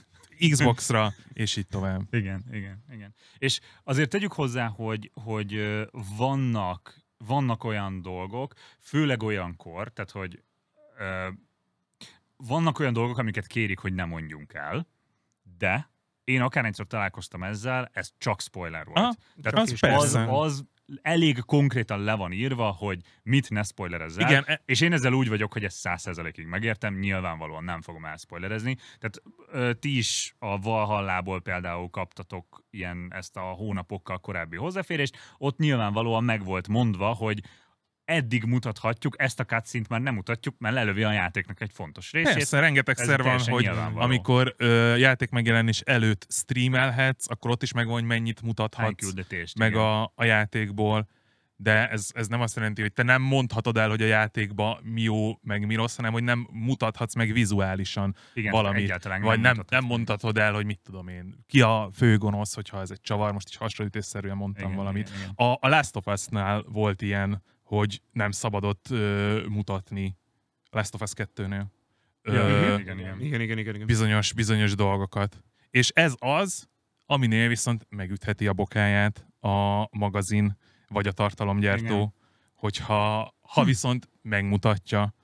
[0.48, 2.14] Xbox-ra, és így tovább.
[2.14, 3.14] Igen, igen, igen.
[3.38, 5.80] És azért tegyük hozzá, hogy, hogy
[6.16, 10.42] vannak, vannak olyan dolgok, főleg olyankor, tehát hogy
[12.36, 14.86] vannak olyan dolgok, amiket kérik, hogy ne mondjunk el,
[15.58, 15.90] de
[16.24, 18.98] én akárhányszor találkoztam ezzel, ez csak spoiler volt.
[18.98, 20.38] Aha, Tehát az az, persze.
[20.38, 20.64] az
[21.02, 24.28] elég konkrétan le van írva, hogy mit ne spoilerezzel.
[24.28, 28.04] Igen, e- És én ezzel úgy vagyok, hogy ezt száz százalékig megértem, nyilvánvalóan nem fogom
[28.04, 28.76] elspoilerezni.
[28.98, 29.22] Tehát
[29.52, 36.24] ö, ti is a Valhallából például kaptatok ilyen ezt a hónapokkal korábbi hozzáférést, ott nyilvánvalóan
[36.24, 37.40] meg volt mondva, hogy
[38.10, 42.34] eddig mutathatjuk, ezt a cutscene már nem mutatjuk, mert lelövi a játéknak egy fontos részét.
[42.34, 48.04] Persze, rengetegszer van, hogy amikor ö, játék megjelenés előtt streamelhetsz, akkor ott is megvan, hogy
[48.04, 49.12] mennyit mutathatsz
[49.58, 49.82] meg igen.
[49.82, 51.08] a, a játékból,
[51.62, 55.02] de ez, ez nem azt jelenti, hogy te nem mondhatod el, hogy a játékba mi
[55.02, 59.70] jó, meg mi rossz, hanem hogy nem mutathatsz meg vizuálisan igen, valamit, vagy nem, mutathatsz
[59.70, 63.48] nem mondhatod el, hogy mit tudom én, ki a főgonosz, hogyha ez egy csavar, most
[63.48, 65.08] is hasonlítésszerűen mondtam Igen, valamit.
[65.08, 65.46] igen, igen.
[65.46, 70.16] A, a Last of Us-nál volt ilyen, hogy nem szabadott ö, mutatni
[70.70, 71.64] Last of Us 2-nél.
[72.22, 73.20] Ja, Ö, igen, igen, igen.
[73.20, 73.74] Igen, igen, igen.
[73.74, 73.86] igen.
[73.86, 75.42] bizonyos, bizonyos dolgokat.
[75.70, 76.68] És ez az,
[77.06, 80.56] aminél viszont megütheti a bokáját a magazin,
[80.88, 82.12] vagy a tartalomgyártó, Igen.
[82.54, 85.14] hogyha ha viszont megmutatja,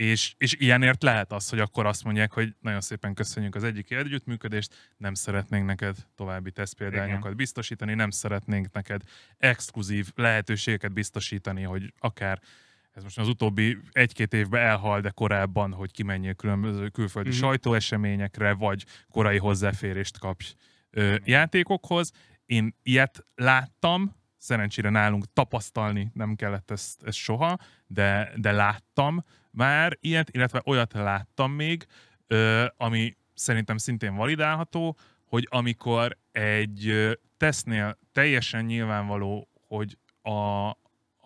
[0.00, 3.90] és, és ilyenért lehet az, hogy akkor azt mondják, hogy nagyon szépen köszönjük az egyik
[3.90, 7.36] együttműködést, nem szeretnénk neked további tesztpéldányokat Igen.
[7.36, 9.02] biztosítani, nem szeretnénk neked
[9.38, 12.40] exkluzív lehetőségeket biztosítani, hogy akár
[12.92, 17.38] ez most az utóbbi egy-két évben elhal, de korábban, hogy kimenjél különböző külföldi Mhm.
[17.38, 17.46] mm-hmm.
[17.46, 20.44] sajtóeseményekre, vagy korai hozzáférést kapj
[20.90, 22.12] ö, játékokhoz.
[22.46, 29.96] Én ilyet láttam, szerencsére nálunk tapasztalni nem kellett ezt, ezt soha, de, de láttam már
[30.00, 31.86] ilyet, illetve olyat láttam még,
[32.26, 40.30] ö, ami szerintem szintén validálható, hogy amikor egy ö, tesztnél teljesen nyilvánvaló, hogy a,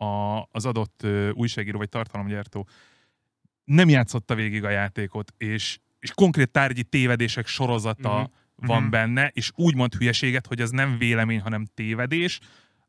[0.04, 2.68] a, az adott újságíró vagy tartalomgyártó
[3.64, 8.18] nem játszotta végig a játékot, és, és konkrét tárgyi tévedések sorozata
[8.56, 8.66] Mhm.
[8.66, 8.90] van Mhm.
[8.90, 12.40] benne, és úgy mond hülyeséget, hogy az nem vélemény, hanem tévedés,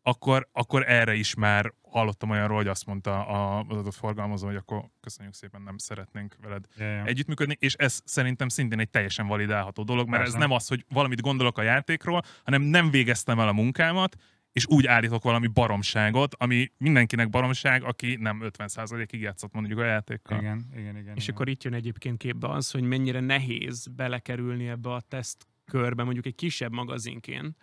[0.07, 4.55] akkor, akkor erre is már hallottam olyanról, hogy azt mondta a- az adott forgalmazó, hogy
[4.55, 7.03] akkor köszönjük szépen, nem szeretnénk veled Ja, ja.
[7.03, 10.35] együttműködni, és ez szerintem szintén egy teljesen validálható dolog, mert Persze.
[10.37, 14.15] ez nem az, hogy valamit gondolok a játékról, hanem nem végeztem el a munkámat,
[14.51, 20.39] és úgy állítok valami baromságot, ami mindenkinek baromság, aki nem 50%-ig játszott mondjuk a játékkal.
[20.39, 21.15] Igen, igen, igen.
[21.15, 21.35] És igen.
[21.35, 26.25] akkor itt jön egyébként képbe az, hogy mennyire nehéz belekerülni ebbe a teszt körbe, mondjuk
[26.25, 27.57] egy kisebb magazinként,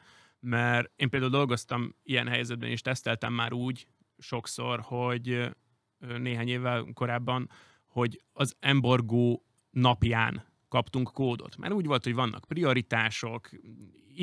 [0.45, 3.87] mert én például dolgoztam ilyen helyzetben, és teszteltem már úgy
[4.19, 5.51] sokszor, hogy
[5.99, 7.51] néhány évvel korábban,
[7.87, 11.57] hogy az embargó napján kaptunk kódot.
[11.57, 13.51] Mert úgy volt, hogy vannak prioritások,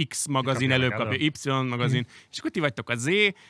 [0.08, 1.32] X magazin előkapja, elő.
[1.63, 3.08] Y magazin, és akkor ti vagytok a Z,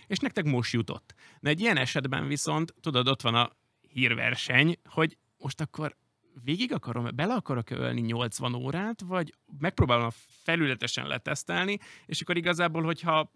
[0.08, 1.14] és nektek most jutott.
[1.40, 3.52] De egy ilyen esetben viszont, tudod, ott van a
[3.88, 5.96] hírverseny, hogy most akkor
[6.44, 10.10] végig akarom, bele akarok ölni 80 órát, vagy megpróbálom
[10.44, 13.32] felületesen letesztelni, és akkor igazából, hogyha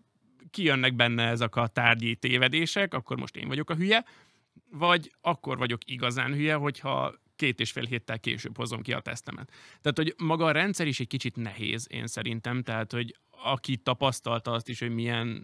[0.49, 4.05] kijönnek benne ezek a tárgyi tévedések, akkor most én vagyok a hülye,
[4.71, 9.51] vagy akkor vagyok igazán hülye, hogyha két és fél héttel később hozom ki a tesztemet.
[9.81, 14.51] Tehát, hogy maga a rendszer is egy kicsit nehéz, én szerintem, tehát, hogy aki tapasztalta
[14.51, 15.43] azt is, hogy milyen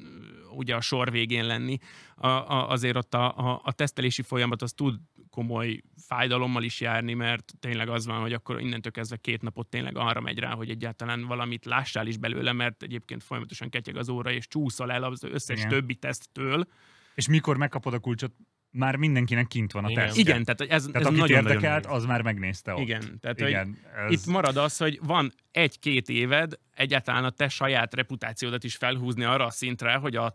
[0.56, 1.78] ugye a sor végén lenni,
[2.16, 5.00] a, a, azért ott a, a, a tesztelési folyamat az tud
[5.40, 9.98] komoly fájdalommal is járni, mert tényleg az van, hogy akkor innentől kezdve két napot tényleg
[9.98, 14.32] arra megy rá, hogy egyáltalán valamit lássál is belőle, mert egyébként folyamatosan ketyeg az óra,
[14.32, 15.70] és csúszol el az összes Igen.
[15.70, 16.68] többi teszttől.
[17.16, 18.32] És mikor megkapod a kulcsot,
[18.72, 20.18] már mindenkinek kint van a teszt.
[20.18, 21.98] Igen, tehát ez, Tehát ez akit nagyon-nagyon érdekelt, nehéz.
[21.98, 22.82] az már megnézte ott.
[22.82, 24.12] Igen, tehát Igen, ez...
[24.12, 29.46] itt marad az, hogy van egy-két éved egyáltalán a te saját reputációdat is felhúzni arra
[29.46, 30.26] a szintre, hogy a,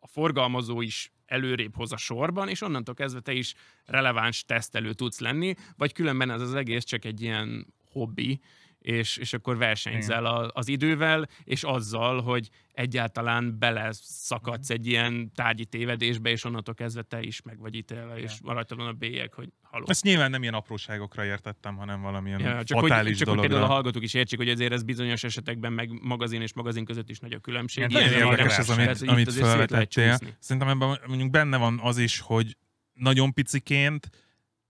[0.00, 5.20] a forgalmazó is előrébb hoz a sorban, és onnantól kezdve te is releváns tesztelő tudsz
[5.20, 8.40] lenni, vagy különben ez az egész csak egy ilyen hobbi,
[8.82, 15.64] és, és akkor versenyzel a, az idővel, és azzal, hogy egyáltalán beleszakadsz egy ilyen tárgyi
[15.64, 19.84] tévedésbe, és onnantól kezdve te is meg vagy ítélve, és maradtad a bélyeg, hogy haló.
[19.88, 23.48] Ezt nyilván nem ilyen apróságokra értettem, hanem valamilyen Ja, csak hogy, fatális csak hogy dologra.
[23.48, 27.10] például a hallgatók is értsék, hogy azért ez bizonyos esetekben meg magazin és magazin között
[27.10, 27.90] is nagy a különbség.
[27.90, 28.74] Ilyen érdekes ez, verseny.
[28.74, 30.18] amit, Tehát, hogy amit felvetettél.
[30.38, 32.56] Szerintem ebben mondjuk benne van az is, hogy
[32.92, 34.10] nagyon piciként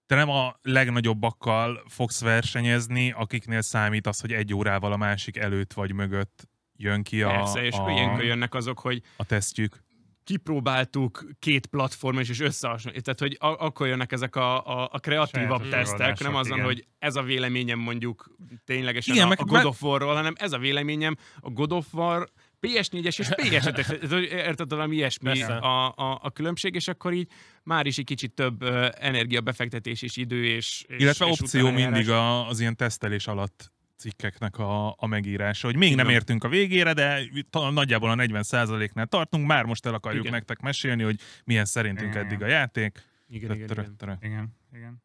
[0.07, 5.73] te nem a legnagyobbakkal fogsz versenyezni, akiknél számít az, hogy egy órával a másik előtt
[5.73, 9.83] vagy mögött jön ki a, Persze, és a, ilyenkor jönnek azok, hogy a tesztjük.
[10.25, 13.17] kipróbáltuk két platform és összehasonlítjuk.
[13.17, 16.65] Tehát, hogy a- akkor jönnek ezek a, a, a kreatívabb Sajátos tesztek, nem azon, igen.
[16.65, 20.53] hogy ez a véleményem mondjuk ténylegesen Igen, a, meg- a God of War-ról, hanem ez
[20.53, 22.29] a véleményem a God of War
[22.67, 27.29] PS4-es és PS5-es, érted valami ilyesmi a, a, a különbség, és akkor így
[27.63, 32.11] már is egy kicsit több uh, energiabefektetés és idő és, és Illetve és opció mindig
[32.11, 36.17] a, az ilyen tesztelés alatt cikkeknek a, a megírása, hogy még nem Igen.
[36.17, 37.21] értünk a végére, de
[37.51, 40.35] nagyjából a 40%-nál tartunk, már most el akarjuk Igen.
[40.35, 43.03] nektek mesélni, hogy milyen szerintünk Igen, eddig a játék.
[43.29, 44.19] Igen, igen, igen.
[44.21, 45.03] Igen, igen.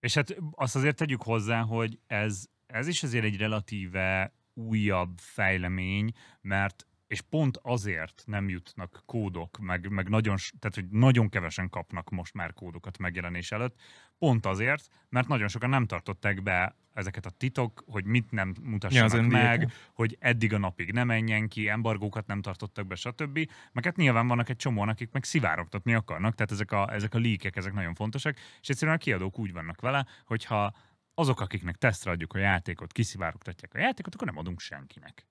[0.00, 6.12] És hát azt azért tegyük hozzá, hogy ez, ez is azért egy relatíve újabb fejlemény,
[6.40, 12.10] mert és pont azért nem jutnak kódok, meg, meg nagyon, tehát, hogy nagyon kevesen kapnak
[12.10, 13.80] most már kódokat megjelenés előtt,
[14.18, 19.12] pont azért, mert nagyon sokan nem tartották be ezeket a titok, hogy mit nem mutassanak
[19.12, 23.50] Ja, meg, hogy eddig a napig ne menjen ki, embargókat nem tartottak be, stb.
[23.72, 27.18] Meg hát nyilván vannak egy csomóan, akik meg szivárogtatni akarnak, tehát ezek a, ezek a
[27.18, 30.72] líkek, ezek nagyon fontosak, és egyszerűen a kiadók úgy vannak vele, hogyha
[31.18, 35.26] azok, akiknek tesztre adjuk a játékot, kiszivárogtatják a játékot, akkor nem adunk senkinek.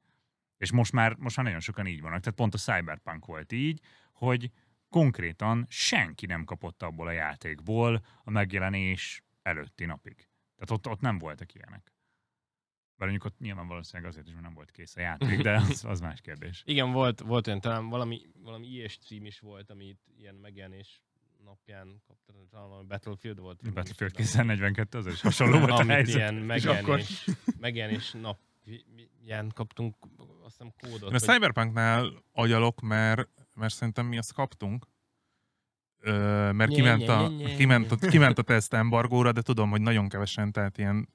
[0.57, 2.19] És most már, most már nagyon sokan így vannak.
[2.19, 4.51] Tehát pont a Cyberpunk volt így, hogy
[4.89, 10.15] konkrétan senki nem kapott abból a játékból a megjelenés előtti napig.
[10.55, 11.93] Tehát ott, ott nem voltak ilyenek.
[12.95, 15.85] Bár mondjuk ott nyilván valószínűleg azért is, mert nem volt kész a játék, de az,
[15.85, 16.63] az más kérdés.
[16.65, 21.01] Igen, volt, volt olyan, talán valami, valami ilyes stream is volt, amit ilyen megjelenés
[21.45, 23.57] napján kaptam, talán valami Battlefield volt.
[23.63, 24.25] Battlefield nem tudom.
[24.25, 26.15] 2042 az is hasonló volt a helyzet.
[26.15, 27.25] ilyen akkor- megjelenés,
[27.59, 28.39] megjelenés nap
[29.23, 29.95] ilyen kaptunk,
[30.43, 31.09] azt hiszem kódot.
[31.09, 34.87] Én a hogy- Cyberpunknál agyalok, mert, mert szerintem mi azt kaptunk.
[35.99, 36.11] Ö,
[36.51, 39.81] mert Nye, kiment nye, a, nye, kiment, a, kiment a teszt embargóra, de tudom, hogy
[39.81, 41.09] nagyon kevesen, tehát ilyen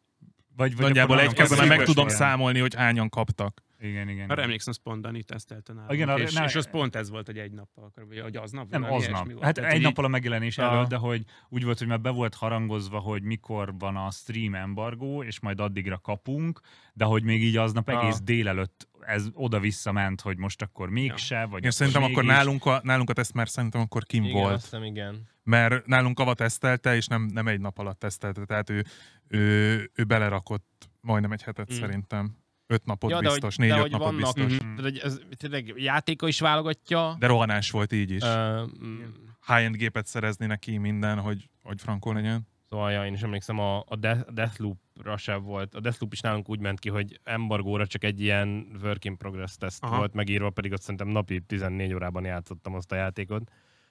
[0.56, 3.62] Vagy, vagy nagyjából egy kezben meg tudom számolni, hogy hányan kaptak.
[3.82, 4.30] Igen, igen.
[4.30, 7.10] Arra emlékszem, az pont Dani tesztelte nálunk, Igen, arra- és, ne- és az pont ez
[7.10, 8.70] volt, hogy egy nappal, vagy hogy aznap?
[8.70, 9.24] Nem, aznap.
[9.32, 9.42] volt.
[9.44, 10.76] Hát Tehát, egy nappal a megjelenés Aha.
[10.76, 14.54] előtt, de hogy úgy volt, hogy már be volt harangozva, hogy mikor van a stream
[14.54, 16.60] embargó, és majd addigra kapunk,
[16.92, 21.64] de hogy még így aznap egész délelőtt ez oda-vissza ment, hogy most akkor mégse, vagy
[21.64, 22.36] Én szerintem akkor mégis.
[22.36, 24.54] nálunk a, nálunk a teszt már szerintem akkor kim Igen, volt.
[24.54, 25.28] azt hiszem, igen.
[25.44, 28.84] Mert nálunk Ava tesztelte, és nem, nem egy nap alatt tesztelte, tehát ő,
[29.28, 31.76] ő, ő belerakott majdnem egy hetet Mm.
[31.78, 32.36] szerintem.
[32.72, 34.58] Öt napot Ja, de biztos, de négy-öt hogy napot vannak, biztos.
[34.58, 34.74] Mhm.
[34.76, 37.16] tehát, hogy ez tényleg játéka is válogatja.
[37.18, 38.24] De rohanás volt így is.
[38.24, 39.00] Mm,
[39.46, 42.50] High-end gépet szerezni neki minden, hogy, hogy frankó legyen.
[42.68, 45.74] Szóval ja, én is emlékszem, a, a Death, Deathloop-ra sem volt.
[45.74, 49.56] A Deathloop is nálunk úgy ment ki, hogy embargóra csak egy ilyen work in progress
[49.56, 49.96] teszt Aha.
[49.96, 53.50] volt megírva, pedig ott szerintem napi 14 órában játszottam azt a játékot,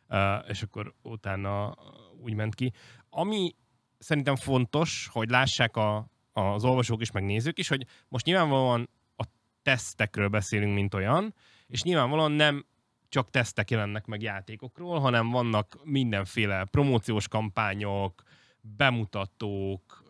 [0.10, 0.17] uh,
[0.48, 1.76] és akkor utána
[2.22, 2.74] úgy ment ki.
[3.10, 3.56] Ami
[3.98, 9.24] szerintem fontos, hogy lássák a, az olvasók is, meg nézők is, hogy most nyilvánvalóan a
[9.62, 11.34] tesztekről beszélünk, mint olyan,
[11.67, 12.65] és nyilvánvalóan nem
[13.10, 18.24] csak tesztek jelennek meg játékokról, hanem vannak mindenféle promóciós kampányok,
[18.62, 20.04] bemutatók,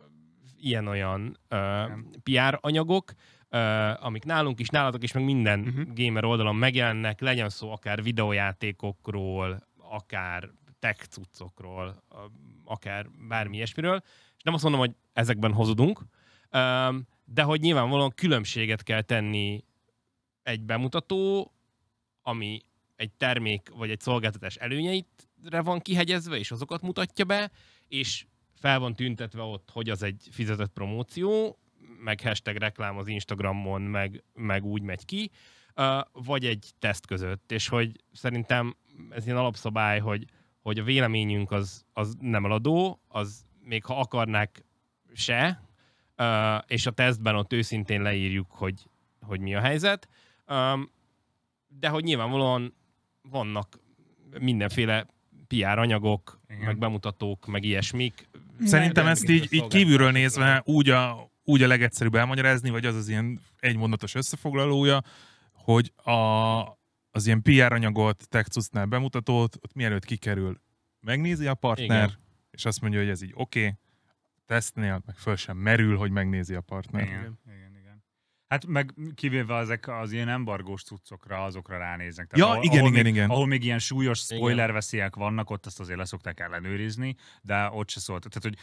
[0.59, 1.91] ilyen-olyan uh,
[2.23, 3.11] PR anyagok,
[3.49, 5.93] uh, amik nálunk is, nálatok is, meg minden uh-huh.
[5.93, 12.03] gamer oldalon megjelennek, legyen szó akár videójátékokról, akár tech cuccokról,
[12.65, 14.03] akár bármi ilyesmiről.
[14.41, 15.99] És nem azt mondom, hogy ezekben hozudunk,
[16.51, 19.63] um, de hogy nyilvánvalóan különbséget kell tenni
[20.43, 21.51] egy bemutató,
[22.21, 22.61] ami
[22.95, 27.51] egy termék vagy egy szolgáltatás előnyeitre van kihegyezve, és azokat mutatja be,
[27.87, 31.59] és fel van tüntetve ott, hogy az egy fizetett promóció,
[32.03, 35.31] meg hashtag reklám az Instagramon, meg, meg úgy megy ki,
[36.11, 37.51] vagy egy teszt között.
[37.51, 38.75] És hogy szerintem
[39.09, 40.25] ez ilyen alapszabály, hogy,
[40.61, 44.63] hogy a véleményünk az, az nem eladó, az még ha akarnák
[45.13, 45.61] se,
[46.17, 46.25] uh,
[46.67, 48.89] és a tesztben ott őszintén leírjuk, hogy,
[49.21, 50.09] hogy mi a helyzet.
[50.47, 50.91] Um,
[51.67, 52.73] de hogy nyilvánvalóan
[53.21, 53.79] vannak
[54.39, 55.05] mindenféle
[55.47, 56.65] PR anyagok, Igen.
[56.65, 58.29] meg bemutatók, meg ilyesmik.
[58.63, 63.09] Szerintem ezt így, így kívülről nézve úgy a, úgy a legegyszerűbb elmagyarázni, vagy az az
[63.09, 65.01] ilyen egymondatos összefoglalója,
[65.53, 66.11] hogy a,
[67.11, 70.61] az ilyen PR anyagot, textusnál bemutatót, ott mielőtt kikerül,
[70.99, 72.19] megnézi a partner, Igen.
[72.51, 73.77] És azt mondja, hogy ez így oké, okay,
[74.45, 77.03] tesztnél meg föl sem merül, hogy megnézi a partner.
[77.03, 78.03] Igen, igen, igen.
[78.47, 82.31] Hát meg kivéve ezek az ilyen embargós cuccokra, azokra ránéznek.
[82.35, 83.29] Ja, igen, ahol igen, még, igen.
[83.29, 87.99] Ahol még ilyen súlyos spoiler veszélyek vannak, ott azt azért leszokták ellenőrizni, de ott se
[87.99, 88.27] szólt.
[88.29, 88.57] Tehát, hogy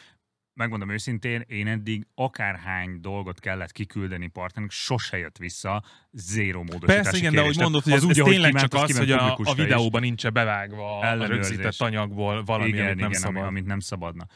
[0.59, 7.17] megmondom őszintén, én eddig akárhány dolgot kellett kiküldeni partnernek, sose jött vissza zéro módosítási Persze,
[7.17, 7.43] igen, de kérés.
[7.43, 10.29] ahogy Tehát mondod, hogy ez, ez ahogy tényleg csak az, hogy a, a videóban nincs
[10.29, 13.37] bevágva a rögzített anyagból valami, igen, amit nem igen, szabad.
[13.37, 14.27] Ami, amit nem szabadna.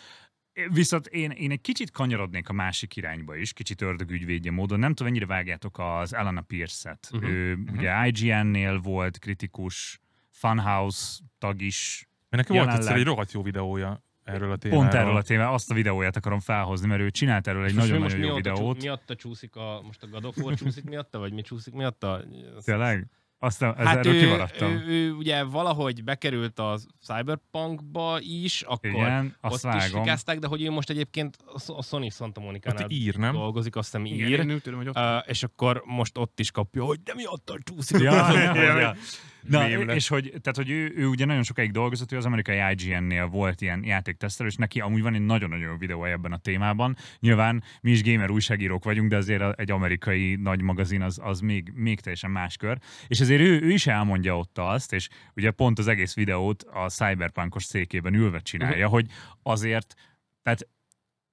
[0.72, 4.78] Viszont én, én egy kicsit kanyarodnék a másik irányba is, kicsit ördögügyvédje módon.
[4.78, 7.08] Nem tudom, mennyire vágjátok az Elana Pierce-et.
[7.12, 7.22] Mhm.
[7.22, 7.38] Uh-huh.
[7.38, 7.76] Ő uh-huh.
[7.76, 12.08] ugye IGN-nél volt kritikus, Funhouse tag is.
[12.28, 14.82] Mert neki volt Jelenleg- egyszer egy rohadt jó videója erről a témáról.
[14.82, 17.80] Pont erről a témáról, azt a videóját akarom felhozni, mert ő csinált erről egy mi
[17.80, 18.82] nagyon-nagyon jó miatta csú- videót.
[18.82, 22.20] Miatta csúszik a, most a God of War csúszik miatta, vagy mi csúszik miatta?
[22.64, 23.06] Tényleg?
[23.38, 24.70] Aztán ez Hát erről ő, kimaradtam.
[24.70, 30.46] ő, ő, ugye valahogy bekerült a Cyberpunkba is, akkor Igen, azt ott is fikázták, de
[30.46, 33.32] hogy ő most egyébként a Sony Santa Monica-nál Ott ír, nem?
[33.32, 34.38] dolgozik, azt hiszem Igen, ír.
[34.38, 37.58] én úgy tudom, hogy ott Uh, és akkor most ott is kapja, hogy de miatta
[37.62, 37.96] csúszik.
[37.96, 38.94] a Ja, ja, ja, ja.
[39.48, 43.26] Na, és hogy, tehát, hogy ő, ő ugye nagyon sokáig dolgozott, ő az amerikai IGN-nél
[43.26, 46.96] volt ilyen játéktesztelő, és neki amúgy van egy nagyon-nagyon videója ebben a témában.
[47.18, 51.72] Nyilván mi is gamer újságírók vagyunk, de azért egy amerikai nagy magazin az, az még,
[51.74, 52.78] még teljesen más kör.
[53.06, 56.88] És ezért ő, ő is elmondja ott azt, és ugye pont az egész videót a
[56.88, 59.06] cyberpunkos székében ülve csinálja, hogy
[59.42, 59.94] azért,
[60.42, 60.68] tehát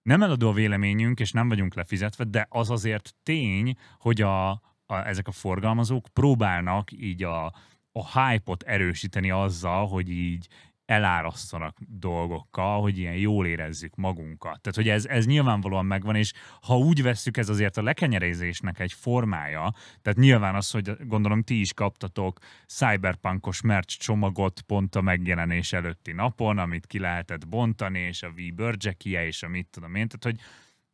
[0.02, 4.62] nem eladó a véleményünk, és nem vagyunk lefizetve, de az azért tény, hogy a, a,
[5.06, 7.54] ezek a forgalmazók próbálnak így a,
[8.00, 10.48] a hype-ot erősíteni azzal, hogy így
[10.90, 14.62] elárasztanak dolgokkal, hogy ilyen jól érezzük magunkat.
[14.62, 18.94] Tehát, hogy ez, ez nyilvánvalóan megvan, és ha úgy vesszük, ez azért a lekenyerezésnek egy
[18.94, 25.74] formája, tehát nyilván az, hogy gondolom ti is kaptatok cyberpunkos merch csomagot pont a megjelenés
[25.74, 28.62] előtti napon, amit ki lehetett bontani, és a v
[29.04, 30.40] és a mit tudom én, tehát, hogy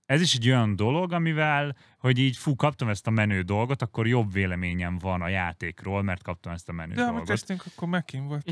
[0.05, 4.07] ez is egy olyan dolog, amivel, hogy így fú, kaptam ezt a menő dolgot, akkor
[4.07, 7.27] jobb véleményem van a játékról, mert kaptam ezt a menő De amit dolgot.
[7.27, 8.51] tesztünk, akkor Mekin volt.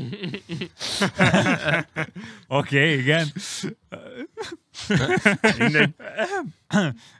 [2.46, 3.26] Oké, okay, igen.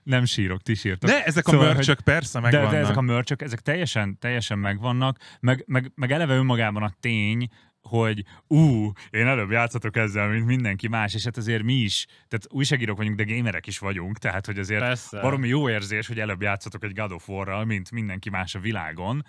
[0.03, 1.11] Nem sírok, ti sírtok.
[1.11, 2.71] De ezek a Szóval, mörcsök persze de, megvannak.
[2.71, 7.49] de ezek a mörcsök, ezek teljesen, teljesen megvannak, meg, meg, meg eleve önmagában a tény,
[7.89, 12.47] hogy ú, én előbb játszatok ezzel, mint mindenki más, és hát azért mi is, tehát
[12.51, 15.21] újságírók vagyunk, de gamerek is vagyunk, tehát hogy azért Persze.
[15.21, 19.25] baromi jó érzés, hogy előbb játszatok egy God of War-ral, mint mindenki más a világon.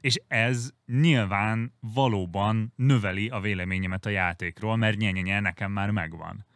[0.00, 6.46] És ez nyilván valóban növeli a véleményemet a játékról, mert nye nekem már megvan.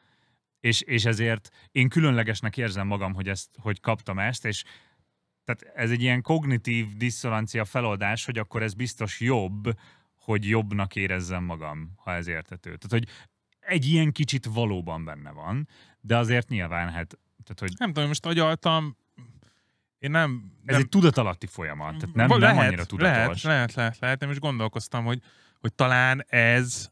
[0.60, 4.64] És, és ezért én különlegesnek érzem magam, hogy, ezt, hogy kaptam ezt, és
[5.44, 9.78] tehát ez egy ilyen kognitív diszonancia feloldás, hogy akkor ez biztos jobb,
[10.26, 12.76] hogy jobbnak érezzem magam, ha ez értető.
[12.76, 13.08] Tehát, hogy
[13.60, 15.68] egy ilyen kicsit valóban benne van,
[16.00, 18.96] de azért nyilván, hát, tehát, hogy Nem tudom, most agyaltam,
[19.98, 20.52] én nem...
[20.64, 23.12] ez nem egy tudatalatti folyamat, tehát nem, Va- nem annyira tudatos.
[23.12, 24.22] Lehet, lehet, lehet, lehet.
[24.22, 25.20] Én most gondolkoztam, hogy,
[25.60, 26.90] hogy talán ez,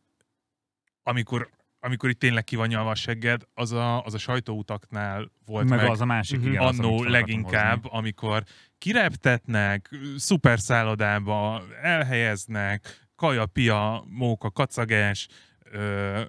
[1.03, 5.69] amikor, amikor itt tényleg ki van nyalva a segged, az a, az a sajtóutaknál volt
[5.69, 6.49] meg, meg, az a másik, Mhm.
[6.49, 6.63] igen.
[6.63, 7.99] az, annó akartam leginkább, hozni.
[7.99, 8.45] amikor
[8.79, 15.29] kireptetnek, szuper szállodába elhelyeznek, kaja, pia, móka, kacagás,
[15.65, 16.21] ö,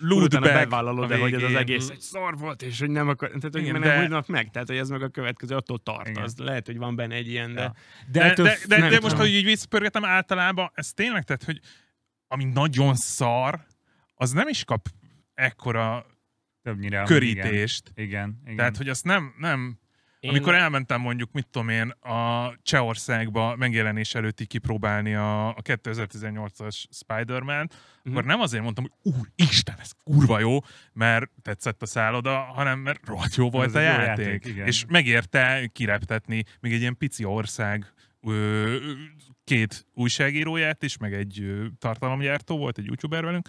[0.00, 3.28] Utána lootbag bevállalod de hogy ez az egész egy szar volt, és hogy nem akar,
[3.28, 5.78] tehát hogy Igen, Igen, de- nem újnak meg, tehát hogy ez meg a következő attól
[5.78, 6.08] tart.
[6.08, 6.22] Igen.
[6.22, 7.74] Az lehet, hogy van benne egy ilyen, de Ja.
[8.10, 11.60] De, de, f- de, nem de most, hogy így visszapörgetem általában, ez tényleg, tehát, hogy
[12.26, 13.66] ami nagyon szar,
[14.14, 14.88] az nem is kap
[15.34, 16.06] ekkora
[16.62, 17.92] többnyire körítést.
[17.94, 18.56] Igen, igen, igen.
[18.56, 19.78] Tehát, hogy azt nem, nem
[20.20, 25.62] Én- Amikor elmentem mondjuk, mit tudom én, a Csehországba megjelenés előtt így kipróbálni a, a
[25.62, 27.70] 2018-as Spider-Man,
[28.02, 28.16] Mhm.
[28.16, 30.58] akkor nem azért mondtam, hogy úristen, ez kurva jó,
[30.92, 34.24] mert tetszett a szálloda, hanem mert rohadt jó volt Ez a játék.
[34.24, 34.66] játék, igen.
[34.66, 37.92] És megérte kireptetni még egy ilyen pici ország
[38.22, 38.76] ö,
[39.44, 43.48] két újságíróját is, meg egy ö, tartalomgyártó volt, egy youtuber velünk,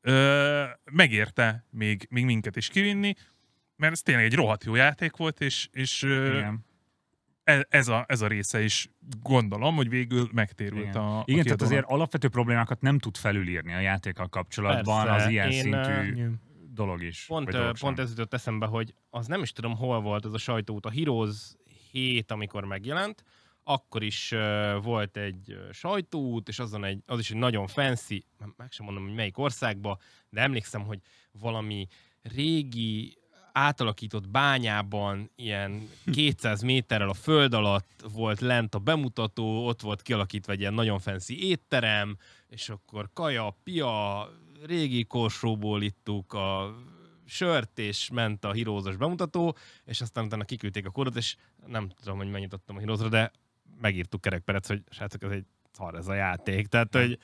[0.00, 3.14] ö, megérte még, még minket is kivinni,
[3.78, 6.64] mert ez tényleg egy rohadt jó játék volt, és, és igen.
[7.44, 8.88] e- ez, a, ez a része is
[9.22, 10.96] gondolom, hogy végül megtérült Igen.
[10.96, 15.24] a, a Igen, tehát azért alapvető problémákat nem tud felülírni a játékkal kapcsolatban Persze.
[15.24, 16.28] az ilyen Én, szintű
[16.70, 17.24] dolog is.
[17.26, 17.88] Pont, dolog sem.
[17.88, 20.86] pont ez jutott eszembe, hogy az nem is tudom, hol volt az a sajtóút.
[20.86, 21.36] A Heroes
[21.90, 23.24] 7, amikor megjelent,
[23.64, 28.24] akkor is uh, volt egy sajtóút, és azon egy, az is egy nagyon fancy,
[28.56, 29.98] meg sem mondom, hogy melyik országba,
[30.30, 31.00] de emlékszem, hogy
[31.32, 31.86] valami
[32.22, 33.18] régi
[33.58, 40.52] átalakított bányában ilyen 200 méterrel a föld alatt volt lent a bemutató, ott volt kialakítva
[40.52, 42.16] egy ilyen nagyon fancy étterem,
[42.48, 44.28] és akkor kaja, pia,
[44.66, 46.74] régi korsóból ittuk a
[47.24, 51.36] sört, és ment a hírózos bemutató, és aztán utána kiküldték a kódot, és
[51.66, 53.32] nem tudom, hogy mennyit adtam a hírózra, de
[53.80, 56.66] megírtuk kerekperec, hogy srácok, ez egy szar ez a játék.
[56.66, 57.18] Tehát, hogy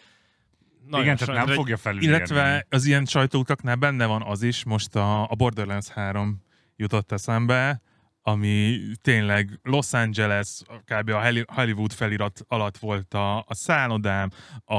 [0.87, 2.17] nagyon Igen, tehát nem fogja felülírni.
[2.17, 6.43] Illetve az ilyen sajtóutaknál benne van az is, most a, a Borderlands 3
[6.77, 7.81] jutott eszembe,
[8.23, 11.09] ami tényleg Los Angeles, kb.
[11.09, 14.31] a Holly- Hollywood felirat alatt volt a, a szállodám,
[14.65, 14.75] a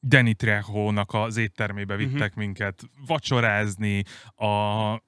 [0.00, 2.36] Danny Trejo-nak az éttermébe vittek uh-huh.
[2.36, 4.98] minket vacsorázni, a, a,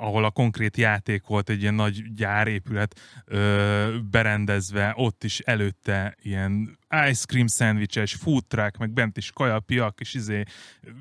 [0.00, 6.78] ahol a konkrét játék volt egy ilyen nagy gyárépület ö, berendezve, ott is előtte ilyen
[7.08, 10.42] ice cream szendvicses, food truck, meg bent is kajapiak, és izé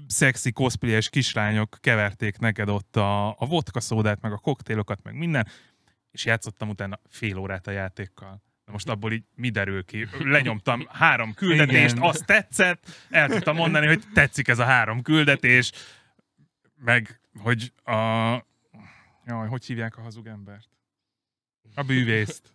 [0.08, 5.48] szexi cosplayes kislányok keverték neked ott a, a vodka szódát, meg a koktélokat, meg minden,
[6.12, 8.42] és játszottam utána fél órát a játékkal.
[8.72, 10.08] Na most abból így mi derül ki?
[10.20, 12.08] Lenyomtam három küldetést, Igen.
[12.08, 15.72] azt tetszett, el tudtam mondani, hogy tetszik ez a három küldetés,
[16.76, 17.96] meg hogy a...
[19.26, 20.70] Jaj, hogy hívják a hazug embert?
[21.76, 22.54] A bűvészt.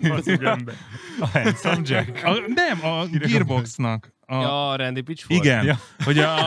[0.00, 0.74] Nem az ember.
[1.20, 2.24] A Handsome Jack.
[2.24, 4.12] A, nem, a Gearboxnak.
[4.32, 5.44] A, Ja, Randy Pitchford.
[5.44, 5.78] igen, Ja.
[6.04, 6.36] hogy a...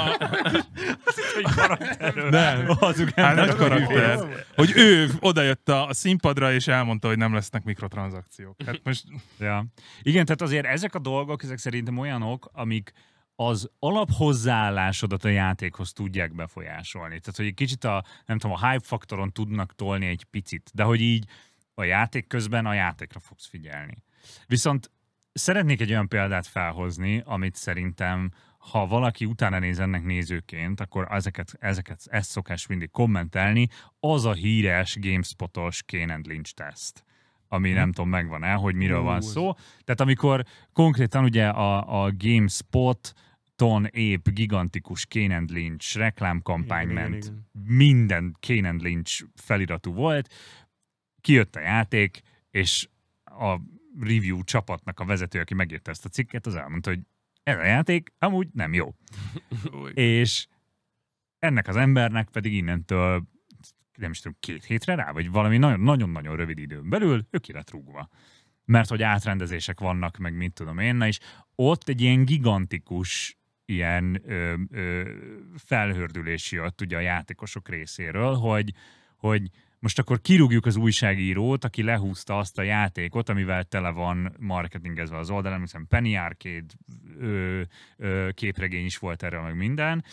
[2.30, 2.66] Nem.
[2.68, 4.46] Hazug Hát nagy karakter.
[4.56, 8.56] Hogy ő odajött a a színpadra, és elmondta, hogy nem lesznek mikrotranszakciók.
[8.66, 9.04] Hát most
[9.40, 9.66] Ja.
[10.02, 12.92] Igen, tehát azért ezek a dolgok, ezek szerintem olyanok, amik
[13.36, 17.20] az alaphozzáállásodat a játékhoz tudják befolyásolni.
[17.20, 20.84] Tehát, hogy egy kicsit a, nem tudom, a hype faktoron tudnak tolni egy picit, de
[20.84, 21.26] hogy így
[21.74, 23.98] a játék közben a játékra fogsz figyelni.
[24.48, 24.92] Viszont
[25.38, 31.56] szeretnék egy olyan példát felhozni, amit szerintem ha valaki utána néz ennek nézőként, akkor ezeket,
[31.60, 33.68] ezeket ezt szokás mindig kommentelni,
[34.00, 37.04] az a híres GameSpot-os Kane Lynch teszt
[37.48, 39.54] ami nem tudom, megvan-e, hogy miről van szó.
[39.84, 43.14] Tehát amikor konkrétan ugye a, a GameSpot
[43.56, 47.48] ton épp gigantikus Kane Lynch reklámkampány Igen, igen, ment, igen.
[47.76, 50.34] minden Kane Lynch feliratú volt,
[51.22, 52.22] kijött a játék,
[52.52, 52.88] és
[53.24, 53.60] a
[54.00, 57.00] review csapatnak a vezető, aki megírta ezt a cikket, az elmondta, hogy
[57.44, 58.96] ez a játék amúgy nem jó.
[59.94, 60.48] és
[61.40, 63.24] ennek az embernek pedig innentől
[63.98, 67.54] nem is tudom, két hétre rá, vagy valami nagyon- nagyon-nagyon rövid időn belül ő ki
[67.54, 68.10] lett rúgva.
[68.68, 71.20] mert hogy átrendezések vannak, meg mit tudom én, na és
[71.56, 75.10] ott egy ilyen gigantikus ilyen ö, ö,
[75.56, 78.74] felhördülés jött ugye a játékosok részéről, hogy,
[79.18, 79.50] hogy
[79.80, 85.30] most akkor kirúgjuk az újságírót, aki lehúzta azt a játékot, amivel tele van marketingezve az
[85.30, 86.66] oldalon, hiszen Penny Arcade
[87.20, 87.62] ö,
[87.98, 90.04] ö, képregény is volt erről, meg minden,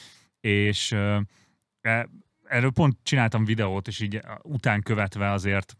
[0.41, 1.21] és ö,
[1.81, 2.09] e,
[2.45, 5.77] erről pont csináltam videót, és így után követve azért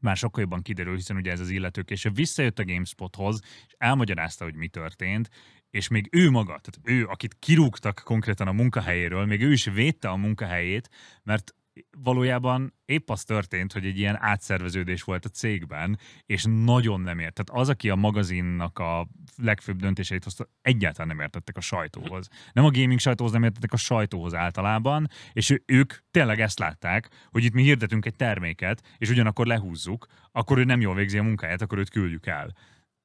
[0.00, 4.44] már sokkal jobban kiderül, hiszen ugye ez az illető később visszajött a GameSpothoz, és elmagyarázta,
[4.44, 5.30] hogy mi történt,
[5.70, 10.08] és még ő maga, tehát ő, akit kirúgtak konkrétan a munkahelyéről, még ő is védte
[10.08, 10.90] a munkahelyét,
[11.22, 11.54] mert
[11.98, 17.34] valójában épp az történt, hogy egy ilyen átszerveződés volt a cégben, és nagyon nem ért.
[17.34, 22.28] Tehát az, aki a magazinnak a legfőbb döntéseit hozta, egyáltalán nem értettek a sajtóhoz.
[22.52, 27.44] Nem a gaming sajtóhoz, nem értettek a sajtóhoz általában, és ők tényleg ezt látták, hogy
[27.44, 31.62] itt mi hirdetünk egy terméket, és ugyanakkor lehúzzuk, akkor ő nem jól végzi a munkáját,
[31.62, 32.56] akkor őt küldjük el.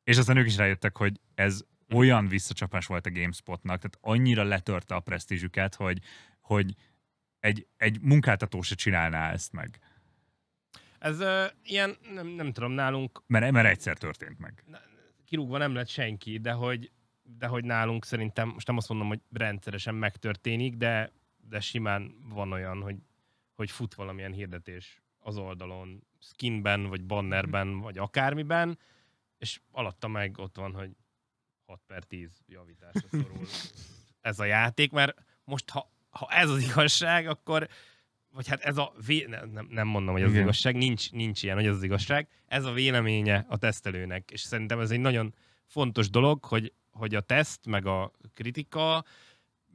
[0.03, 1.61] És aztán ők is rájöttek, hogy ez
[1.93, 5.99] olyan visszacsapás volt a GameSpotnak, tehát annyira letörte a presztízsüket, hogy,
[6.41, 6.75] hogy
[7.45, 9.79] egy, egy munkáltató se csinálná ezt meg.
[10.99, 13.23] Ez uh, ilyen, nem, nem tudom, nálunk...
[13.27, 14.63] Mert, mert egyszer történt meg.
[15.25, 16.91] Kirúgva nem lett senki, de hogy,
[17.23, 21.11] de hogy nálunk szerintem, most nem azt mondom, hogy rendszeresen megtörténik, de,
[21.49, 22.97] de simán van olyan, hogy,
[23.55, 28.79] hogy fut valamilyen hirdetés az oldalon, skinben, vagy bannerben, vagy akármiben,
[29.37, 30.95] és alatta meg ott van, hogy
[31.65, 33.47] 6 per 10 javításra szorul
[34.21, 37.67] ez a játék, mert most ha ha ez az igazság, akkor
[38.35, 39.25] vagy hát ez a vé...
[39.53, 40.39] nem, nem mondom, hogy ez Igen.
[40.41, 42.27] az igazság, nincs, nincs ilyen, hogy ez az igazság.
[42.47, 45.33] Ez a véleménye a tesztelőnek, és szerintem ez egy nagyon
[45.65, 49.03] fontos dolog, hogy, hogy a teszt, meg a kritika,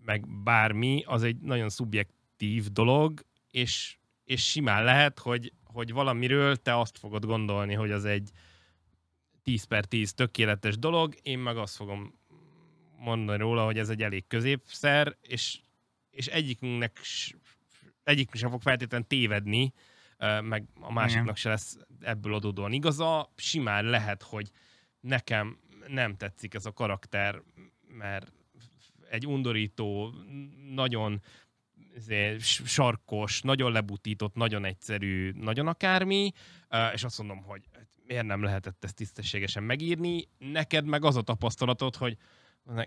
[0.04, 3.20] meg bármi, az egy nagyon szubjektív dolog,
[3.50, 8.30] és, és simán lehet, hogy, hogy valamiről te azt fogod gondolni, hogy az egy
[9.42, 12.18] 10 per 10 tökéletes dolog, én meg azt fogom
[12.98, 15.58] mondani róla, hogy ez egy elég középszer, és
[16.20, 17.00] és egyikünknek
[18.02, 19.72] egyikünk sem fog feltétlenül tévedni,
[20.42, 23.32] meg a másiknak se lesz ebből adódóan igaza.
[23.36, 24.50] Simán lehet, hogy
[25.00, 27.42] nekem nem tetszik ez a karakter,
[27.88, 28.32] mert
[29.10, 30.14] egy undorító,
[30.74, 31.22] nagyon
[32.64, 36.32] sarkos, nagyon lebutított, nagyon egyszerű, nagyon akármi,
[36.92, 37.62] és azt mondom, hogy
[38.06, 40.28] miért nem lehetett ezt tisztességesen megírni.
[40.38, 42.16] Neked meg az a tapasztalatod, hogy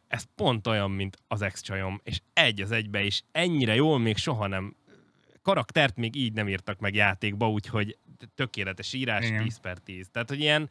[0.07, 4.17] ez pont olyan, mint az ex csajom, és egy az egybe is ennyire jól még
[4.17, 4.75] soha nem
[5.41, 7.97] karaktert még így nem írtak meg játékba, úgyhogy
[8.36, 9.43] tökéletes írás, Igen.
[9.43, 10.09] 10 per 10.
[10.11, 10.69] Tehát, hogy ilyen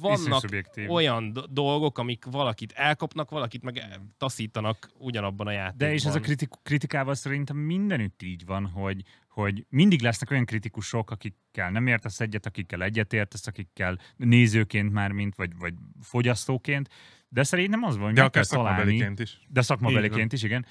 [0.00, 0.44] vannak
[0.88, 5.88] olyan do- dolgok, amik valakit elkapnak, valakit meg taszítanak ugyanabban a játékban.
[5.88, 9.02] De és ez a kritik- kritikával szerintem mindenütt így van, hogy,
[9.34, 15.34] hogy mindig lesznek olyan kritikusok, akikkel nem értesz egyet, akikkel egyetértesz, akikkel nézőként már, mint
[15.34, 16.88] vagy, vagy fogyasztóként,
[17.28, 19.12] de szerintem az van, hogy de meg kell találni.
[19.16, 19.38] is.
[19.48, 20.66] De szakmabeliként is, igen.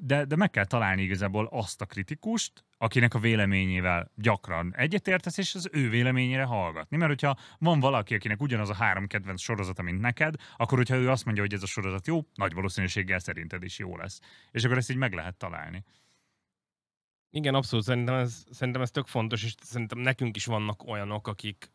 [0.00, 5.54] De, de meg kell találni igazából azt a kritikust, akinek a véleményével gyakran egyetértesz, és
[5.54, 6.96] az ő véleményére hallgatni.
[6.96, 11.10] Mert hogyha van valaki, akinek ugyanaz a három kedvenc sorozata, mint neked, akkor hogyha ő
[11.10, 14.20] azt mondja, hogy ez a sorozat jó, nagy valószínűséggel szerinted is jó lesz.
[14.50, 15.84] És akkor ezt így meg lehet találni.
[17.36, 17.84] Igen, abszolút.
[17.84, 21.70] Szerintem ez, szerintem ez tök fontos, és szerintem nekünk is vannak olyanok, akik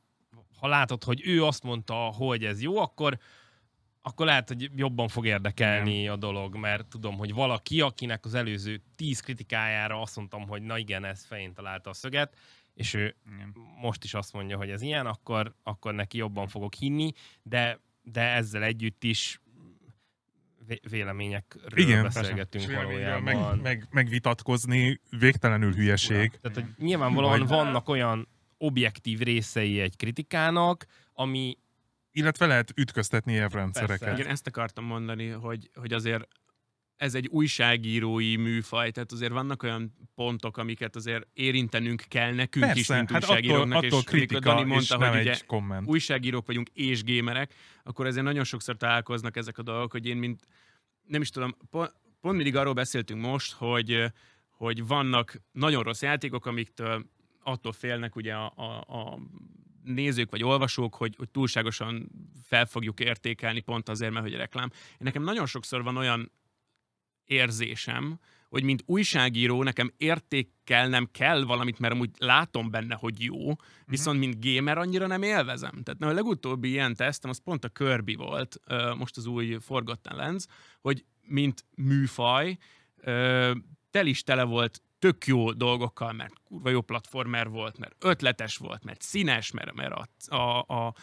[0.59, 3.17] ha látod, hogy ő azt mondta, hogy ez jó, akkor
[4.01, 6.11] akkor lehet, hogy jobban fog érdekelni igen.
[6.11, 10.77] a dolog, mert tudom, hogy valaki, akinek az előző tíz kritikájára azt mondtam, hogy na
[10.77, 12.37] igen, ez fején találta a szöget,
[12.73, 13.55] és ő igen.
[13.81, 17.11] most is azt mondja, hogy ez ilyen, akkor, akkor neki jobban fogok hinni,
[17.43, 19.40] de, de ezzel együtt is
[20.89, 22.83] véleményekről Igen, beszélgetünk persze.
[22.83, 23.23] valójában.
[23.23, 26.39] Meg, meg, megvitatkozni végtelenül hülyeség.
[26.41, 27.47] Tehát, hogy nyilvánvalóan Vagy...
[27.47, 31.57] vannak olyan objektív részei egy kritikának, ami
[32.11, 33.99] illetve lehet ütköztetni érvrendszereket.
[33.99, 34.19] Persze.
[34.19, 36.27] Igen, ezt akartam mondani, hogy, hogy azért
[37.01, 42.79] ez egy újságírói műfaj, tehát azért vannak olyan pontok, amiket azért érintenünk kell nekünk Persze,
[42.79, 45.87] is, mint hát újságíróknak, attól, attól és kritika, Dani mondta, és hogy ugye komment.
[45.87, 50.47] újságírók vagyunk és gémerek, akkor ezért nagyon sokszor találkoznak ezek a dolgok, hogy én mint,
[51.07, 54.03] nem is tudom, pont, pont mindig arról beszéltünk most, hogy,
[54.49, 57.05] hogy vannak nagyon rossz játékok, amiktől
[57.43, 59.19] attól félnek ugye a, a, a
[59.83, 62.11] nézők vagy olvasók, hogy, hogy túlságosan
[62.43, 64.69] fel fogjuk értékelni pont azért, mert hogy reklám.
[64.73, 66.31] Én nekem nagyon sokszor van olyan
[67.31, 68.19] érzésem,
[68.49, 73.59] hogy mint újságíró nekem értékelnem kell valamit, mert amúgy látom benne, hogy jó, mhm.
[73.85, 75.83] viszont mint gamer annyira nem élvezem.
[75.83, 78.59] Tehát a legutóbbi ilyen tesztem, az pont a Kirby volt,
[78.97, 80.45] most az új Forgotten Lens,
[80.81, 82.57] hogy mint műfaj,
[83.91, 88.83] tel is tele volt tök jó dolgokkal, mert kurva jó platformer volt, mert ötletes volt,
[88.83, 90.93] mert színes, mert, mert a, a, a,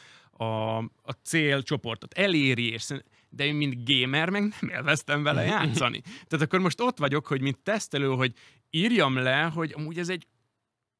[0.45, 6.01] a, a célcsoportot eléri, és szerint- de én, mint gamer, meg nem élveztem vele játszani.
[6.01, 8.33] Tehát akkor most ott vagyok, hogy mint tesztelő, hogy
[8.71, 10.27] írjam le, hogy amúgy ez egy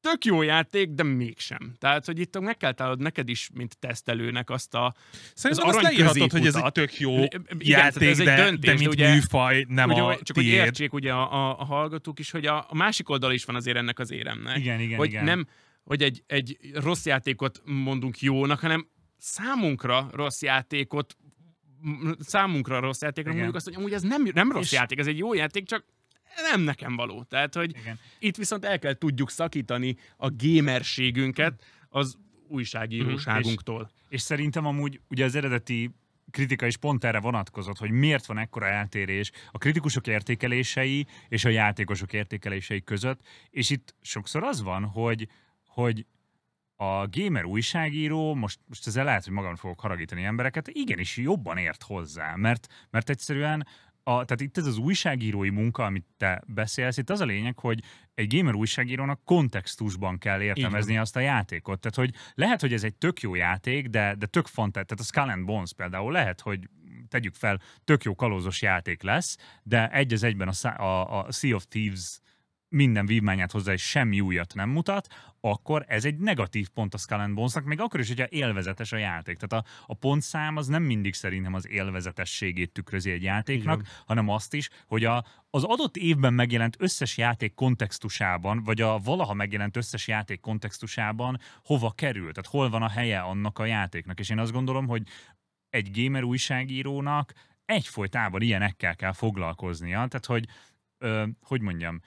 [0.01, 1.73] tök jó játék, de mégsem.
[1.77, 4.93] Tehát, hogy itt meg kell találnod neked is, mint tesztelőnek azt a...
[5.33, 8.71] Szerintem az azt leírhatod, hogy ez egy tök jó Igen, játék, ez egy de, döntés,
[8.73, 10.57] de mint ugye- műfaj nem ugye, a csak hogy tiéd.
[10.57, 13.77] értsék ugye a, a, a hallgatók is, hogy a, a másik oldal is van azért
[13.77, 14.57] ennek az éremnek.
[14.57, 15.23] Igen, igen, hogy igen.
[15.23, 15.47] nem,
[15.83, 21.15] hogy egy, egy rossz játékot mondunk jónak, hanem számunkra rossz játékot
[22.19, 23.33] számunkra rossz játékra Igen.
[23.43, 25.85] mondjuk azt, hogy amúgy ez nem, nem rossz És- játék, ez egy jó játék, csak
[26.51, 27.23] nem nekem való.
[27.23, 27.99] Tehát, hogy Igen.
[28.19, 32.17] itt viszont el kell tudjuk szakítani a gamerségünket az
[32.47, 33.91] újságíróságunktól.
[34.09, 35.91] És szerintem amúgy ugye az eredeti
[36.31, 41.49] kritika is pont erre vonatkozott, hogy miért van ekkora eltérés a kritikusok értékelései és a
[41.49, 45.27] játékosok értékelései között, és itt sokszor az van, hogy,
[45.67, 46.05] hogy
[46.81, 51.83] a gamer újságíró, most, most ezzel lehet, hogy magam fogok haragítani embereket, igenis jobban ért
[51.83, 53.67] hozzá, mert, mert egyszerűen
[54.03, 57.83] a, tehát itt ez az újságírói munka, amit te beszélsz, itt az a lényeg, hogy
[58.13, 61.79] egy gamer újságírónak kontextusban kell értelmezni azt a játékot.
[61.79, 65.07] Tehát, hogy lehet, hogy ez egy tök jó játék, de, de tök fantát, tehát a
[65.07, 66.69] Skull and Bones például lehet, hogy
[67.07, 71.55] tegyük fel, tök jó kalózos játék lesz, de egy az egyben a, a, a Sea
[71.55, 72.19] of Thieves
[72.69, 75.07] minden vívmányát hozzá és semmi újat nem mutat,
[75.41, 78.97] akkor ez egy negatív pont a Skull and Bonesnak, még akkor is, hogyha élvezetes a
[78.97, 79.37] játék.
[79.37, 83.91] Tehát a, a pontszám az nem mindig szerintem az élvezetességét tükrözi egy játéknak, Igen.
[84.05, 89.33] hanem azt is, hogy a, az adott évben megjelent összes játék kontextusában, vagy a valaha
[89.33, 94.19] megjelent összes játék kontextusában hova kerül, tehát hol van a helye annak a játéknak.
[94.19, 95.03] És én azt gondolom, hogy
[95.69, 97.33] egy gamer újságírónak
[97.65, 100.07] egyfolytában ilyenekkel kell foglalkoznia.
[100.07, 100.45] Tehát, hogy,
[100.97, 102.01] ö, hogy mondjam,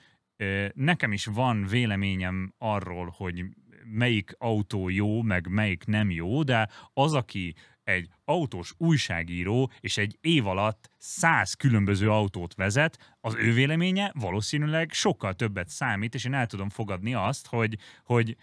[0.73, 3.45] nekem is van véleményem arról, hogy
[3.85, 10.17] melyik autó jó, meg melyik nem jó, de az, aki egy autós újságíró, és egy
[10.21, 16.33] év alatt száz különböző autót vezet, az ő véleménye valószínűleg sokkal többet számít, és én
[16.33, 18.35] el tudom fogadni azt, hogy, hogy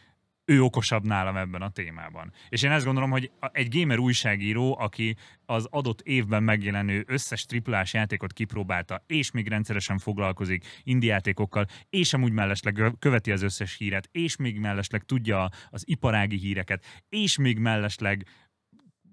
[0.50, 2.32] ő okosabb nálam ebben a témában.
[2.48, 7.94] És én ezt gondolom, hogy egy gamer újságíró, aki az adott évben megjelenő összes triplás
[7.94, 14.08] játékot kipróbálta, és még rendszeresen foglalkozik indie játékokkal, és amúgy mellesleg követi az összes híret,
[14.12, 18.26] és még mellesleg tudja az iparági híreket, és még mellesleg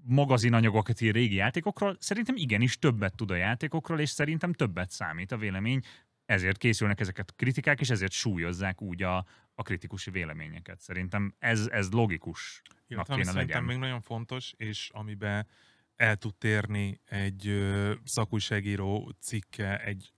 [0.05, 5.37] magazinanyagokat ír régi játékokról, szerintem igenis többet tud a játékokról, és szerintem többet számít a
[5.37, 5.81] vélemény,
[6.25, 9.25] ezért készülnek ezeket a kritikák, és ezért súlyozzák úgy a,
[9.59, 10.79] a kritikusi véleményeket.
[10.79, 12.61] Szerintem ez, ez logikus.
[12.87, 13.79] Illetve ami kéne szerintem legyen.
[13.79, 15.47] még nagyon fontos, és amiben
[15.95, 17.67] el tud térni egy
[18.03, 20.13] szakújságíró cikke, egy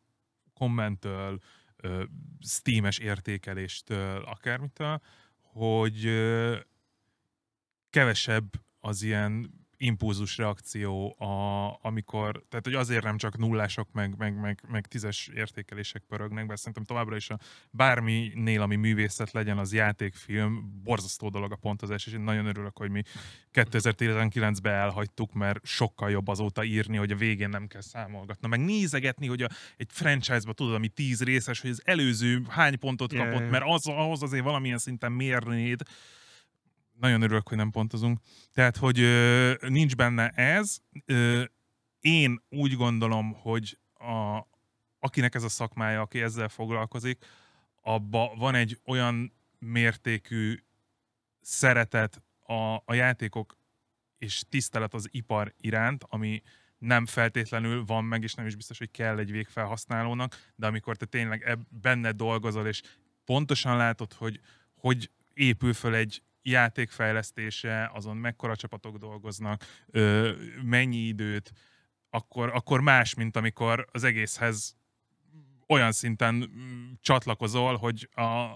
[0.53, 1.39] kommenttől,
[1.75, 2.03] ö,
[2.39, 5.01] Steam-es értékeléstől, akármitől,
[5.41, 6.03] hogy
[7.89, 14.39] kevesebb az ilyen impulzus reakció, a, amikor, tehát hogy azért nem csak nullások, meg, meg,
[14.39, 17.39] meg, meg tízes értékelések pörögnek, mert szerintem továbbra is a
[17.71, 22.89] bárminél, ami művészet legyen, az játékfilm, borzasztó dolog a pontozás, és én nagyon örülök, hogy
[22.89, 23.01] mi
[23.53, 29.27] 2019-ben elhagytuk, mert sokkal jobb azóta írni, hogy a végén nem kell számolgatni, meg nézegetni,
[29.27, 33.49] hogy a, egy franchise-ba tudod, ami tíz részes, hogy az előző hány pontot kapott, ja.
[33.49, 35.81] mert az, ahhoz azért valamilyen szinten mérnéd,
[36.99, 38.19] nagyon örülök, hogy nem pontozunk.
[38.53, 38.97] Tehát, hogy
[39.67, 40.77] nincs benne ez.
[41.99, 44.47] Én úgy gondolom, hogy a,
[44.99, 47.25] akinek ez a szakmája, aki ezzel foglalkozik,
[47.81, 50.63] abba van egy olyan mértékű
[51.41, 53.57] szeretet a, a játékok
[54.17, 56.41] és tisztelet az ipar iránt, ami
[56.77, 61.05] nem feltétlenül van meg, és nem is biztos, hogy kell egy végfelhasználónak, de amikor te
[61.05, 62.81] tényleg benne dolgozol, és
[63.25, 64.39] pontosan látod, hogy
[64.75, 69.65] hogy épül föl egy játékfejlesztése, azon mekkora csapatok dolgoznak,
[70.63, 71.51] mennyi időt,
[72.09, 74.77] akkor, akkor más, mint amikor az egészhez
[75.67, 78.47] olyan szinten mm, csatlakozol, hogy a,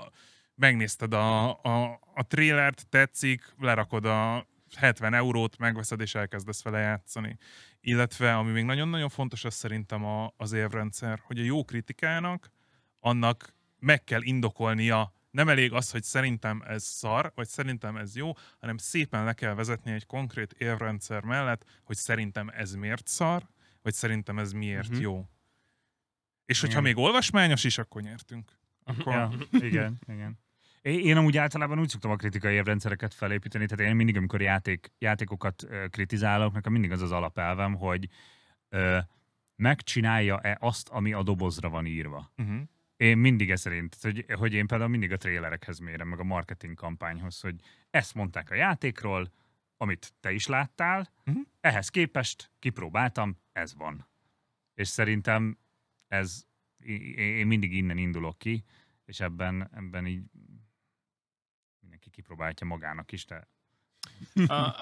[0.56, 7.38] megnézted a, a, a trélert, tetszik, lerakod a 70 eurót, megveszed és elkezdesz vele játszani.
[7.82, 12.52] Illetve, ami még nagyon-nagyon fontos, az szerintem a, az évrendszer, hogy a jó kritikának,
[13.00, 18.32] annak meg kell indokolnia nem elég az, hogy szerintem ez szar, vagy szerintem ez jó,
[18.60, 23.48] hanem szépen le kell vezetni egy konkrét érrendszer mellett, hogy szerintem ez miért szar,
[23.82, 25.02] vagy szerintem ez miért Mhm.
[25.02, 25.28] jó.
[26.46, 26.94] És hogyha Igen.
[26.94, 28.52] még olvasmányos is, akkor nyertünk.
[28.84, 30.40] Akkor Ja, igen, igen.
[30.82, 35.68] Én amúgy általában úgy szoktam a kritikai évrendszereket felépíteni, tehát én mindig, amikor játék, játékokat
[35.90, 38.08] kritizálok, nekem mindig az az alapelvem, hogy
[38.70, 38.98] ö,
[39.56, 42.32] megcsinálja-e azt, ami a dobozra van írva.
[42.38, 42.62] uh-huh.
[43.04, 46.76] Én mindig ez szerint, hogy, hogy én például mindig a trélerekhez mérem, meg a marketing
[46.76, 47.56] kampányhoz, hogy
[47.90, 49.32] ezt mondták a játékról,
[49.78, 51.38] amit te is láttál, Mhm.
[51.62, 54.08] ehhez képest kipróbáltam, ez van.
[54.74, 55.58] És szerintem
[56.08, 56.46] ez,
[57.16, 58.64] én, mindig innen indulok ki,
[59.06, 60.24] és ebben, ebben így
[61.80, 63.48] mindenki kipróbálja magának is, de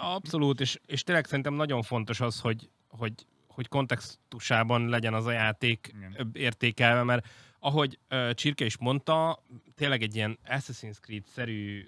[0.01, 5.31] Abszolút, és, és tényleg szerintem nagyon fontos az, hogy, hogy, hogy kontextusában legyen az a
[5.31, 6.29] játék Igen.
[6.33, 7.27] értékelve, mert
[7.63, 9.43] ahogy uh, Csirke is mondta,
[9.75, 11.87] tényleg egy ilyen Assassin's Creed-szerű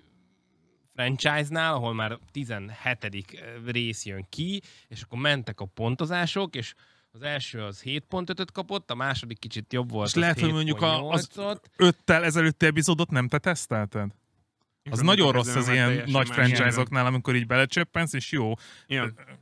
[0.94, 3.42] franchise-nál, ahol már 17.
[3.66, 6.74] rész jön ki, és akkor mentek a pontozások, és
[7.12, 10.08] az első az 7.5-öt kapott, a második kicsit jobb volt.
[10.08, 11.60] És lehet, hogy mondjuk a- az- 7.8-ot.
[11.78, 14.12] Öttel ezelőtti epizódot nem te tesztelted?
[14.92, 18.54] Az nagyon rossz az ilyen nagy franchise-oknál, amikor így belecsöppensz, és jó.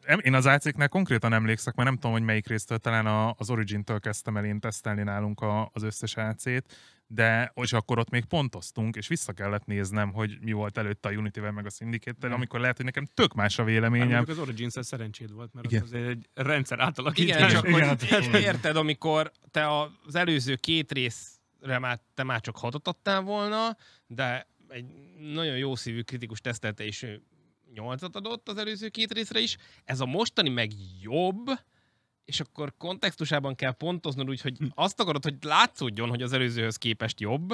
[0.01, 3.49] Em- Én az AC-knál konkrétan emlékszek, mert nem tudom, hogy melyik résztől, talán a- az
[3.49, 6.63] Origin-től kezdtem el én tesztelni nálunk a, az összes AC-t,
[7.07, 11.11] de és akkor ott még pontoztunk, és vissza kellett néznem, hogy mi volt előtte a
[11.11, 14.07] Unity-vel meg a syndicate amikor lehet, hogy nekem tök más a Hát véleményem.
[14.07, 15.81] mondjuk az origins szerencséd volt, mert Igen.
[15.83, 17.37] az azért egy rendszer átalakítás.
[17.37, 18.41] Igen, csak Igen, hogy hát igen.
[18.41, 19.67] érted, amikor te
[20.05, 23.77] az előző két részre már, te már csak hatot adtál volna,
[24.07, 24.85] de egy
[25.19, 27.07] nagyon jó szívű kritikus tesztelte, és
[27.73, 29.57] nyolcat adott az előző két részre is.
[29.83, 31.49] Ez a mostani meg jobb,
[32.25, 37.19] és akkor kontextusában kell pontoznod úgy, hogy azt akarod, hogy látszódjon, hogy az előzőhöz képest
[37.19, 37.53] jobb,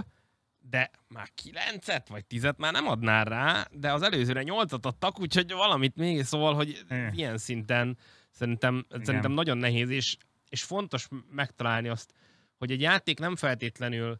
[0.69, 5.51] de már kilencet vagy tizet már nem adnál rá, de az előzőre nyolcat adtak, úgyhogy
[5.51, 7.13] valamit még szóval, hogy Igen.
[7.13, 7.97] ilyen szinten
[8.31, 10.17] szerintem, szerintem nagyon nehéz, és,
[10.49, 12.13] és fontos megtalálni azt,
[12.57, 14.19] hogy egy játék nem feltétlenül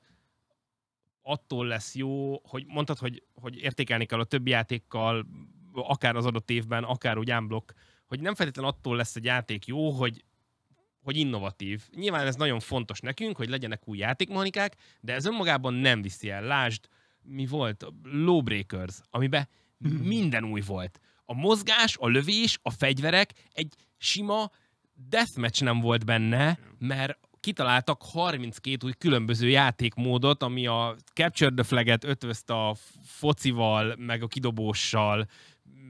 [1.28, 5.28] attól lesz jó, hogy mondtad, hogy, hogy értékelni kell a többi játékkal,
[5.73, 7.73] akár az adott évben, akár úgy unblock,
[8.05, 10.23] hogy nem feltétlenül attól lesz egy játék jó, hogy
[11.07, 11.84] hogy innovatív.
[11.95, 16.43] Nyilván ez nagyon fontos nekünk, hogy legyenek új játékmechanikák, de ez önmagában nem viszi el.
[16.43, 16.88] Lásd,
[17.21, 17.84] mi volt?
[17.84, 19.47] A Lawbreakers, amiben
[20.13, 20.99] minden új volt.
[21.25, 24.51] A mozgás, a lövés, a fegyverek, egy sima
[24.93, 32.03] deathmatch nem volt benne, mert kitaláltak 32 új különböző játékmódot, ami a Capture the Flag-et
[32.03, 35.27] ötvözte a focival, meg a kidobóssal,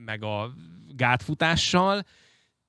[0.05, 0.53] meg a
[0.87, 2.03] gátfutással,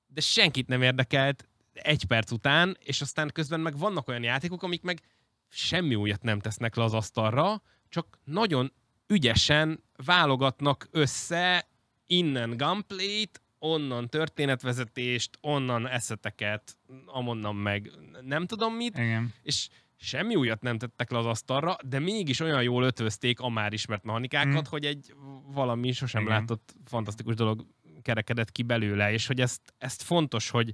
[0.07, 4.81] de senkit nem érdekelt egy perc után, és aztán közben meg vannak olyan játékok, amik
[4.81, 5.01] meg
[5.49, 8.73] semmi újat nem tesznek le az asztalra, csak nagyon
[9.07, 11.67] ügyesen válogatnak össze
[12.07, 17.91] innen gameplayt, onnan történetvezetést, onnan eszeteket, amonnan meg
[18.21, 19.33] nem tudom mit, igen.
[19.41, 23.73] és semmi újat nem tettek le az asztalra, de mégis olyan jól ötvözték a már
[23.73, 24.69] ismert mechanikákat, Mm.
[24.69, 25.13] hogy egy
[25.45, 26.33] valami sosem Igen.
[26.33, 27.65] látott fantasztikus dolog
[28.01, 30.73] kerekedett ki belőle, és hogy ezt, ezt fontos, hogy,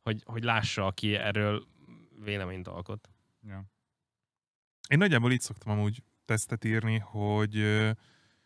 [0.00, 1.66] hogy, hogy lássa, aki erről
[2.24, 3.10] véleményt alkot.
[3.46, 3.64] Ja.
[4.88, 7.56] Én nagyjából így szoktam amúgy tesztet írni, hogy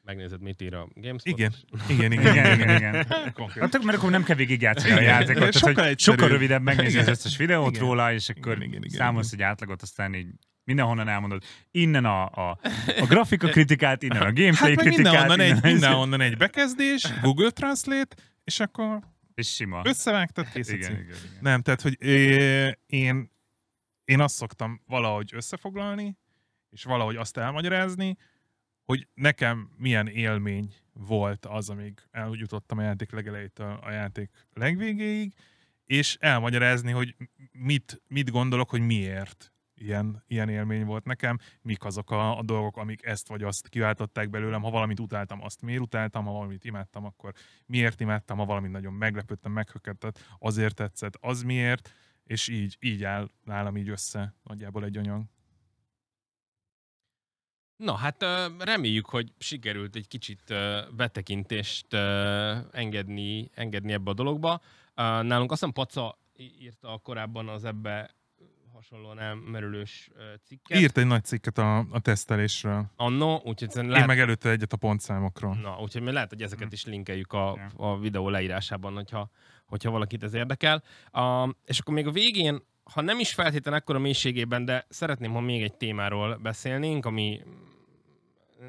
[0.04, 1.26] Megnézed, mit ír a GameSpot.
[1.38, 1.52] igen,
[1.88, 3.04] igen, igen, Igen, igen, igen, igen.
[3.60, 5.04] Hát, mert akkor nem kell végigjátszani a Igen.
[5.04, 5.36] játékot.
[5.36, 5.98] Tehát, Sokkal egyszerűbb.
[5.98, 7.08] sokkal rövidebb megnézni az Igen.
[7.08, 7.80] összes videót Igen.
[7.86, 10.26] róla, és akkor Igen, igen, igen, számolsz egy átlagot, aztán így
[10.64, 11.42] mindenhonnan elmondod.
[11.70, 12.58] Innen a, a,
[13.00, 14.96] a grafika kritikát, innen a gameplay Hát meg kritikát.
[14.96, 18.98] mindenhonnan egy, innen- mindenhonnan egy bekezdés, Google Translate, és akkor
[19.34, 19.80] És sima.
[19.84, 21.16] összevágtad, kész Igen, igen, igen.
[21.40, 23.30] Nem, tehát, hogy é- én,
[24.04, 26.16] én azt szoktam valahogy összefoglalni,
[26.70, 28.16] és valahogy azt elmagyarázni,
[28.84, 35.34] hogy nekem milyen élmény volt az, amíg eljutottam a játék legelejétől a játék legvégéig,
[35.84, 37.16] és elmagyarázni, hogy
[37.52, 42.76] mit, mit gondolok, hogy miért ilyen, ilyen élmény volt nekem, mik azok a, a dolgok,
[42.76, 47.04] amik ezt vagy azt kiváltották belőlem, ha valamit utáltam, azt miért utáltam, ha valamit imádtam,
[47.04, 47.32] akkor
[47.66, 53.30] miért imádtam, ha valamit nagyon meglepődtem, meghökkentett, azért tetszett, az miért, és így, így áll
[53.44, 55.24] nálam így össze nagyjából egy anyag.
[57.76, 58.24] Na hát
[58.58, 60.54] reméljük, hogy sikerült egy kicsit
[60.96, 61.94] betekintést
[62.72, 64.60] engedni, engedni ebbe a dologba.
[64.94, 68.14] Nálunk azt hiszem Paca írta korábban az ebbe
[68.72, 70.10] hasonlóan elmerülős
[70.44, 70.78] cikket.
[70.78, 72.90] Írt egy nagy cikket a, a tesztelésről.
[72.96, 74.00] Anno, úgyhogy Lehet...
[74.00, 75.54] Én meg előtte egyet a pontszámokról.
[75.54, 79.30] Na, úgyhogy mi lehet, hogy ezeket is linkeljük a, a videó leírásában, hogyha,
[79.66, 80.82] hogyha valakit ez érdekel.
[81.10, 82.62] A, és akkor még a végén,
[82.92, 87.40] ha nem is feltétlenül ekkora mélységében, de szeretném, ha még egy témáról beszélnénk, ami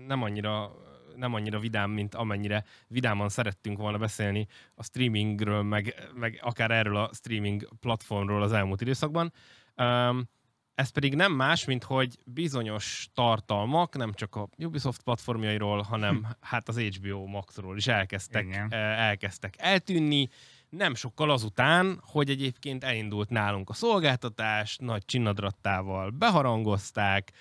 [0.07, 0.84] nem annyira
[1.16, 6.97] nem annyira vidám, mint amennyire vidáman szerettünk volna beszélni a streamingről, meg, meg akár erről
[6.97, 9.34] a streaming platformról az elmúlt időszakban.
[9.76, 10.30] Um,
[10.76, 16.68] ez pedig nem más, mint hogy bizonyos tartalmak, nem csak a Ubisoft platformjairól, hanem hát
[16.68, 18.74] az HBO Maxról is elkezdtek, Igen.
[18.74, 20.30] elkezdtek eltűnni.
[20.78, 27.32] Nem sokkal azután, hogy egyébként elindult nálunk a szolgáltatás, nagy csinnadrattával beharangozták,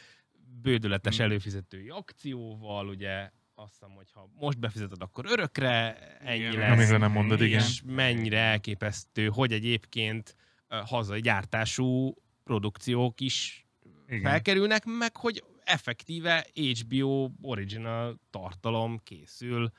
[0.63, 1.25] bődületes Hmm.
[1.25, 6.77] előfizetői akcióval, ugye azt hiszem, hogy ha most befizeted, akkor örökre ennyi Igen.
[6.77, 6.91] lesz.
[6.91, 7.61] Nem mondod, igen.
[7.61, 10.37] És mennyire elképesztő, hogy egyébként
[10.69, 12.15] hazai gyártású
[12.45, 13.67] produkciók is
[14.09, 14.23] Igen.
[14.23, 19.71] felkerülnek, meg hogy effektíve HBO original tartalom készül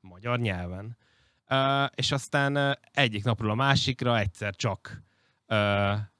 [0.00, 0.96] magyar nyelven.
[1.94, 5.02] És aztán egyik napról a másikra egyszer csak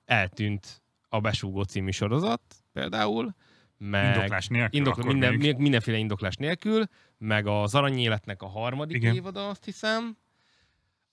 [0.04, 3.34] eltűnt a Besúgó című sorozat például,
[3.78, 5.56] meg Indoklás nélkül indokl- akkor minden, még.
[5.56, 6.84] mindenféle indoklás nélkül,
[7.18, 9.14] meg az Aranyéletnek a harmadik Igen.
[9.14, 10.16] évada, azt hiszem.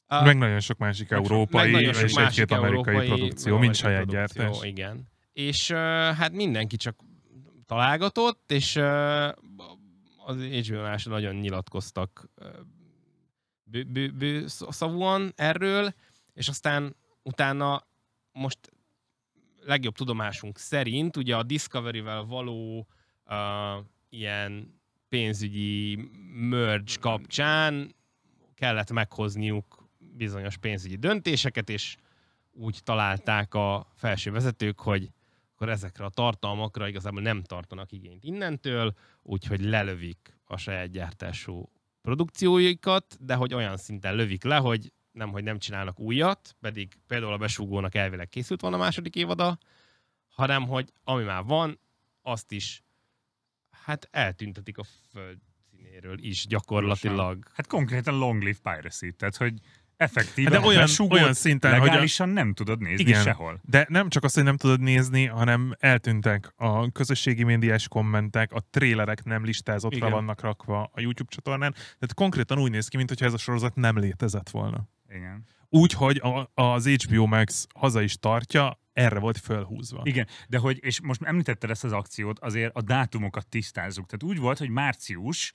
[0.10, 3.76] Uh, Meg nagyon sok másik meg európai meg sok és egy-két amerikai európai- produkció, amerikai
[3.76, 4.58] saját gyártás.
[4.62, 5.08] Igen.
[5.34, 5.78] És uh,
[6.16, 7.00] hát mindenki csak
[7.66, 9.28] találgatott, és uh,
[10.26, 12.48] az HBO-nál nagyon nyilatkoztak uh,
[13.72, 14.46] bő, bő, bő
[15.36, 15.94] erről,
[16.34, 17.88] és aztán utána
[18.32, 18.60] most
[19.66, 22.88] legjobb tudomásunk szerint ugye a Discovery-vel való
[23.26, 27.96] uh, ilyen pénzügyi merge kapcsán
[28.54, 31.96] kellett meghozniuk bizonyos pénzügyi döntéseket, és
[32.52, 35.12] úgy találták a felső vezetők, hogy
[35.54, 41.70] akkor ezekre a tartalmakra igazából nem tartanak igényt innentől, úgyhogy lelövik a saját gyártású
[42.02, 47.34] produkcióikat, de hogy olyan szinten lövik le, hogy nem, hogy nem csinálnak újat, pedig például
[47.34, 49.58] a besúgónak elvileg készült van a második évada,
[50.28, 51.80] hanem hogy ami már van,
[52.22, 52.84] azt is
[53.70, 55.38] hát eltüntetik a föld
[55.70, 57.46] színéről is gyakorlatilag.
[57.54, 59.60] Hát konkrétan long live piracy, tehát hogy
[60.02, 63.22] effektíve De olyan- besugót olyan szinten, hogy a- legálisan nem tudod nézni Igen.
[63.22, 63.60] sehol.
[63.64, 68.60] De nem csak azt, hogy nem tudod nézni, hanem eltűntek a közösségi médiás kommentek, a
[68.70, 70.12] trélerek nem listázottra Igen.
[70.12, 71.72] vannak rakva a YouTube csatornán.
[71.72, 74.88] Tehát konkrétan úgy néz ki, mintha ez a sorozat nem létezett volna.
[75.10, 75.46] Igen.
[75.70, 80.02] Úgy, hogy a, az HBO Max haza is tartja, erre volt fölhúzva.
[80.04, 84.06] Igen, de hogy, és most említetted ezt az akciót, azért a dátumokat tisztázzuk.
[84.06, 85.54] Tehát úgy volt, hogy március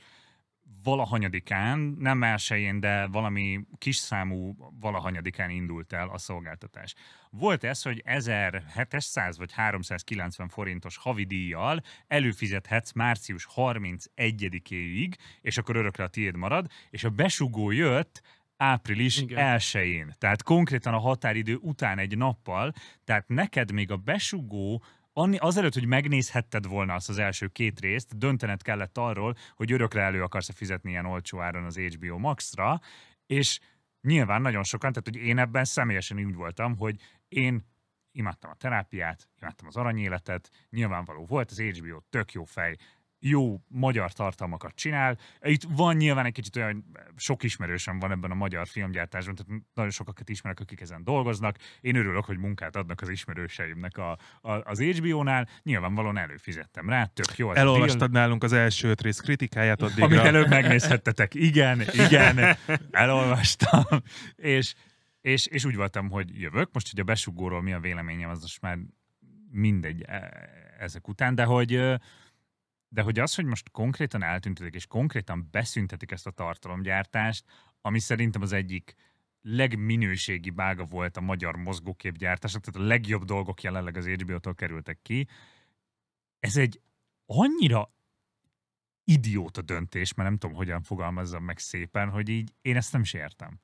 [0.86, 6.94] valahanyadikán, nem elsőjén, de valami kis számú valahanyadikán indult el a szolgáltatás.
[7.30, 16.08] Volt ez, hogy 1700 vagy 390 forintos havidíjjal előfizethetsz március 31-éig, és akkor örökre a
[16.08, 18.22] tiéd marad, és a besugó jött
[18.56, 19.38] április Igen.
[19.38, 20.14] elsőjén.
[20.18, 22.72] Tehát konkrétan a határidő után egy nappal,
[23.04, 24.82] tehát neked még a besugó
[25.18, 30.02] Anni, azelőtt, hogy megnézhetted volna azt az első két részt, döntened kellett arról, hogy örökre
[30.02, 32.80] elő akarsz fizetni ilyen olcsó áron az HBO Max-ra,
[33.26, 33.60] és
[34.00, 37.66] nyilván nagyon sokan, tehát hogy én ebben személyesen úgy voltam, hogy én
[38.12, 42.76] imádtam a terápiát, imádtam az aranyéletet, nyilvánvaló volt, az HBO tök jó fej,
[43.28, 45.18] jó magyar tartalmakat csinál.
[45.42, 46.84] Itt van nyilván egy kicsit olyan,
[47.16, 51.56] sok ismerősöm van ebben a magyar filmgyártásban, tehát nagyon sokakat ismerek, akik ezen dolgoznak.
[51.80, 54.10] Én örülök, hogy munkát adnak az ismerőseimnek a,
[54.40, 55.48] a, az HBO-nál.
[55.62, 57.48] Nyilvánvalóan előfizettem rá, tök jó.
[57.48, 57.66] a deal.
[57.66, 60.24] Elolvastad nálunk az első öt rész kritikáját Amit addigra.
[60.24, 61.34] előbb megnézhettetek.
[61.34, 62.56] Igen, igen,
[62.90, 63.84] elolvastam.
[64.36, 64.74] És,
[65.20, 66.68] és, és úgy voltam, hogy jövök.
[66.72, 68.78] Most, hogy a besugóról mi a véleményem, az most már
[69.50, 70.48] mindegy e-
[70.78, 71.80] ezek után, de hogy,
[72.96, 77.44] de hogy az, hogy most konkrétan eltüntetik, és konkrétan beszüntetik ezt a tartalomgyártást,
[77.80, 78.94] ami szerintem az egyik
[79.42, 85.28] legminőségi bága volt a magyar mozgóképgyártásnak, tehát a legjobb dolgok jelenleg az HBO-tól kerültek ki.
[86.40, 86.80] Ez egy
[87.26, 87.94] annyira
[89.04, 93.60] idióta döntés, mert nem tudom, hogyan fogalmazzam meg szépen, hogy így én ezt nem értem.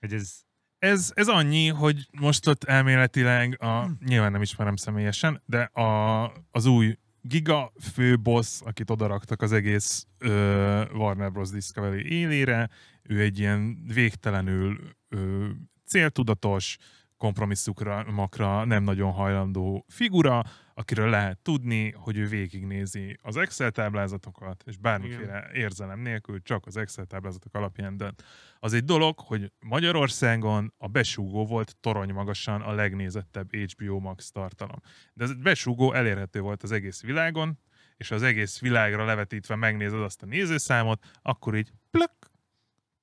[0.00, 0.46] Hogy ez,
[0.78, 3.92] Ez, ez annyi, hogy most ott elméletileg, a, Hm.
[4.04, 6.96] nyilván nem ismerem személyesen, de a, az új
[7.28, 11.50] giga főbossz, akit odaraktak az egész ö, Warner Bros.
[11.50, 12.68] Discovery élére,
[13.02, 15.46] ő egy ilyen végtelenül ö,
[15.86, 16.76] céltudatos,
[17.16, 20.44] kompromisszumokra nem nagyon hajlandó figura,
[20.78, 26.76] akiről lehet tudni, hogy ő végignézi az Excel táblázatokat, és bármiféle érzelem nélkül csak az
[26.76, 28.24] Excel táblázatok alapján dönt.
[28.58, 34.76] Az egy dolog, hogy Magyarországon a besúgó volt torony magasan a legnézettebb HBO Max tartalom.
[35.12, 37.58] De ez besúgó elérhető volt az egész világon,
[37.96, 42.12] és az egész világra levetítve megnézed azt a nézőszámot, akkor így plök,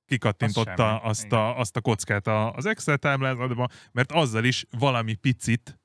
[0.06, 1.40] kikattintotta semmi, azt igen.
[1.40, 5.80] a, azt a kockát az Excel táblázatba, mert azzal is valami picit,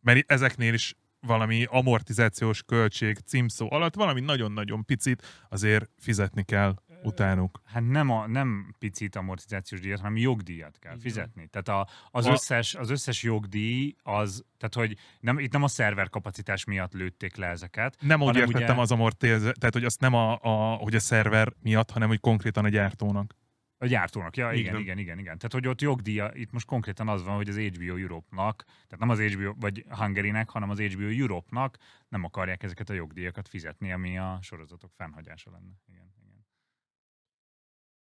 [0.00, 0.96] mert ezeknél is
[1.26, 7.60] valami amortizációs költség címszó alatt valami nagyon-nagyon picit azért fizetni kell utánuk.
[7.64, 11.48] hát nem, a, nem picit amortizációs díjat, hanem jogdíjat kell fizetni.
[11.50, 15.68] Tehát a, az, A- összes, az összes jogdíj, az, tehát hogy nem, itt nem a
[15.68, 20.00] szerver kapacitás miatt lőtték le ezeket, Nem úgy értettem ugye- az amortizációt, tehát hogy azt
[20.00, 23.34] nem a, a, hogy a szerver miatt, hanem hogy konkrétan a gyártónak.
[23.82, 24.98] A gyártónak, ja, igen, Igen.
[24.98, 25.36] igen, igen.
[25.36, 29.08] Tehát, hogy ott jogdíja, itt most konkrétan az van, hogy az HBO Europe-nak, tehát nem
[29.08, 31.78] az HBO, vagy Hungary-nek, hanem az HBO Europe-nak
[32.08, 35.72] nem akarják ezeket a jogdíjakat fizetni, ami a sorozatok fennhagyása lenne.
[35.88, 36.46] Igen, igen.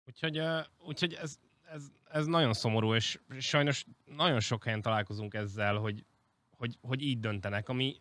[0.06, 0.40] Úgyhogy,
[0.78, 1.38] úgyhogy ez,
[1.72, 6.04] ez, ez nagyon szomorú, és sajnos nagyon sok helyen találkozunk ezzel, hogy,
[6.50, 7.96] hogy, hogy így döntenek, ami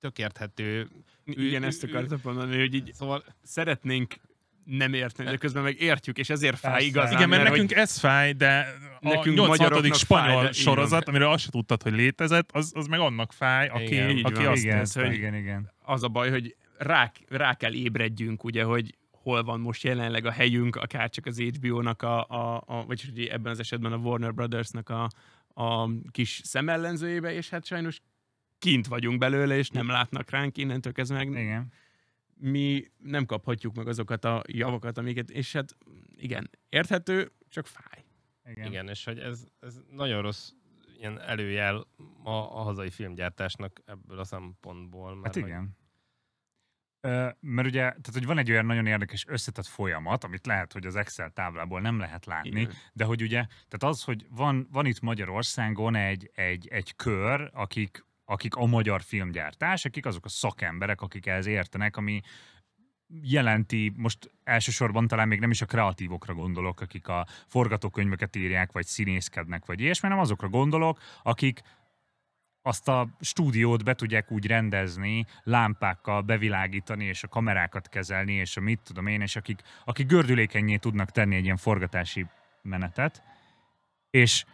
[0.00, 0.88] tök érthető.
[1.24, 4.14] Igen, ő- ezt akartam mondani, hogy így Szóval szeretnénk
[4.70, 6.86] nem érteni, de közben meg értjük, és ezért fáj Persze.
[6.86, 7.12] igazán.
[7.12, 9.48] Igen, mert hogy- nekünk ez fáj, de a Nekünk 86.
[9.58, 11.14] magyaroknak spanyol fáj, de így sorozat, van.
[11.14, 14.46] amiről azt se tudtad, hogy létezett, az, az meg annak fáj, aki, Igen, aki van.
[14.52, 15.04] azt igen, nézte.
[15.04, 15.72] hogy- igen, igen.
[15.82, 20.30] az a baj, hogy rá, rá kell ébredjünk, ugye, hogy hol van most jelenleg a
[20.30, 24.88] helyünk, akár csak az HBO-nak, a, a, a, vagy ebben az esetben a Warner Brothers-nak
[24.88, 25.08] a,
[25.62, 28.00] a kis szemellenzőjébe, és hát sajnos
[28.58, 31.72] kint vagyunk belőle, és nem látnak ránk, innentől kezdve meg Igen.
[32.40, 35.76] Mi nem kaphatjuk meg azokat a javakat, amiket, és hát
[36.16, 38.04] igen, érthető, csak fáj.
[38.50, 38.66] Igen.
[38.66, 40.50] igen, és hogy ez, ez nagyon rossz
[40.98, 41.86] ilyen előjel
[42.24, 45.14] a, a hazai filmgyártásnak ebből a szempontból.
[45.14, 45.76] Mert Hát hogy- igen.
[47.00, 50.86] Ö, mert ugye, tehát hogy van egy olyan nagyon érdekes összetett folyamat, amit lehet, hogy
[50.86, 52.72] az Excel táblából nem lehet látni, Igen.
[52.92, 58.04] de hogy ugye, tehát az, hogy van, van itt Magyarországon egy, egy, egy kör, akik,
[58.30, 62.20] akik a magyar filmgyártás, akik azok a szakemberek, akik ehhez értenek, ami
[63.22, 68.86] jelenti, most elsősorban talán még nem is a kreatívokra gondolok, akik a forgatókönyveket írják, vagy
[68.86, 71.60] színészkednek, vagy ilyesmi, hanem azokra gondolok, akik
[72.62, 78.60] azt a stúdiót be tudják úgy rendezni, lámpákkal bevilágítani, és a kamerákat kezelni, és a
[78.60, 82.26] mit tudom én, és akik, akik gördülékenyé tudnak tenni egy ilyen forgatási
[82.62, 83.22] menetet.
[84.10, 84.44] És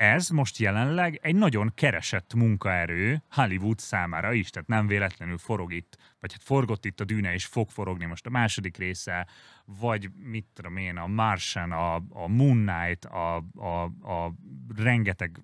[0.00, 5.96] ez most jelenleg egy nagyon keresett munkaerő Hollywood számára is, tehát nem véletlenül forog itt,
[6.20, 9.26] vagy hát forgott itt a dűne, és fog forogni most a második része,
[9.64, 13.82] vagy mit tudom én, a Martian, a, a Moon Knight, a, a,
[14.12, 14.34] a
[14.76, 15.42] rengeteg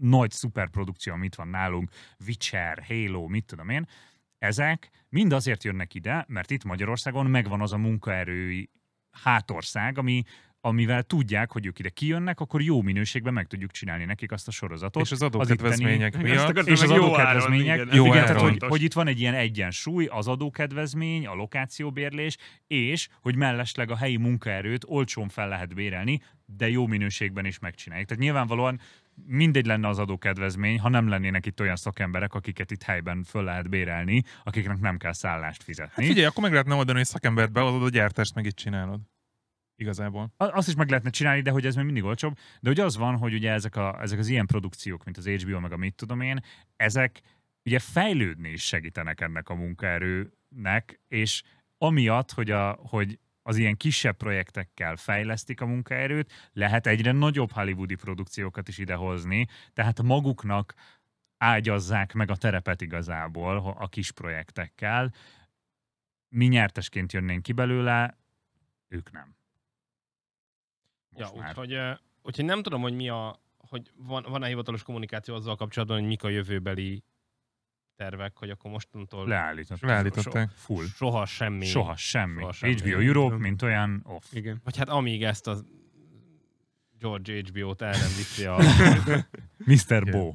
[0.00, 1.90] nagy szuperprodukció, amit van nálunk,
[2.26, 3.86] Witcher, Halo, mit tudom én,
[4.38, 8.70] ezek mind azért jönnek ide, mert itt Magyarországon megvan az a munkaerői
[9.10, 10.22] hátország, ami,
[10.60, 14.50] amivel tudják, hogy ők ide kijönnek, akkor jó minőségben meg tudjuk csinálni nekik azt a
[14.50, 15.02] sorozatot.
[15.02, 16.48] És az adókedvezmények Azt miatt.
[16.48, 17.96] akartam, és az adókedvezmények, áron, igen.
[17.96, 18.36] Jó igen, áron.
[18.36, 22.36] tehát hogy, hogy itt van egy ilyen egyensúly, az adókedvezmény, a lokációbérlés,
[22.66, 26.20] és hogy mellesleg a helyi munkaerőt olcsón fel lehet bérelni,
[26.56, 28.08] de jó minőségben is megcsinálják.
[28.08, 28.80] Tehát nyilvánvalóan
[29.26, 33.68] mindegy lenne az adókedvezmény, ha nem lennének itt olyan szakemberek, akiket itt helyben föl lehet
[33.68, 35.92] bérelni, akiknek nem kell szállást fizetni.
[35.96, 39.00] Hát figyelj, akkor meg lehetne oldani, hogy szakembert beadod, a gyártást meg itt csinálod.
[39.80, 40.32] Igazából.
[40.36, 42.36] Azt is meg lehetne csinálni, de hogy ez még mindig olcsóbb.
[42.60, 45.60] De hogy az van, hogy ugye ezek, a, ezek az ilyen produkciók, mint az HBO,
[45.60, 46.40] meg a mit tudom én,
[46.76, 47.20] ezek
[47.64, 51.42] ugye fejlődni is segítenek ennek a munkaerőnek, és
[51.78, 57.94] amiatt, hogy, a, hogy az ilyen kisebb projektekkel fejlesztik a munkaerőt, lehet egyre nagyobb hollywoodi
[57.94, 60.74] produkciókat is idehozni, tehát maguknak
[61.38, 65.12] ágyazzák meg a terepet igazából a kis projektekkel.
[66.28, 68.18] Mi nyertesként jönnénk ki belőle,
[68.88, 69.39] ők nem.
[71.16, 71.48] Ja, már.
[71.48, 71.78] úgyhogy,
[72.22, 76.22] úgyhogy nem tudom, hogy mi a, hogy van, van-e hivatalos kommunikáció azzal kapcsolatban, hogy mik
[76.22, 77.04] a jövőbeli
[77.96, 79.90] tervek, hogy akkor mostantól Leállították.
[79.90, 80.50] Leállították.
[80.50, 80.86] Full.
[80.86, 81.64] soha semmi.
[81.64, 82.40] Soha semmi.
[82.40, 82.74] Soha semmi.
[82.74, 84.24] HBO Europe, mint olyan off.
[84.32, 84.60] Igen.
[84.64, 85.56] Vagy hát amíg ezt a
[86.98, 88.56] George HBO-t el nem viszi a...
[89.72, 90.10] Mr.
[90.10, 90.34] Bo.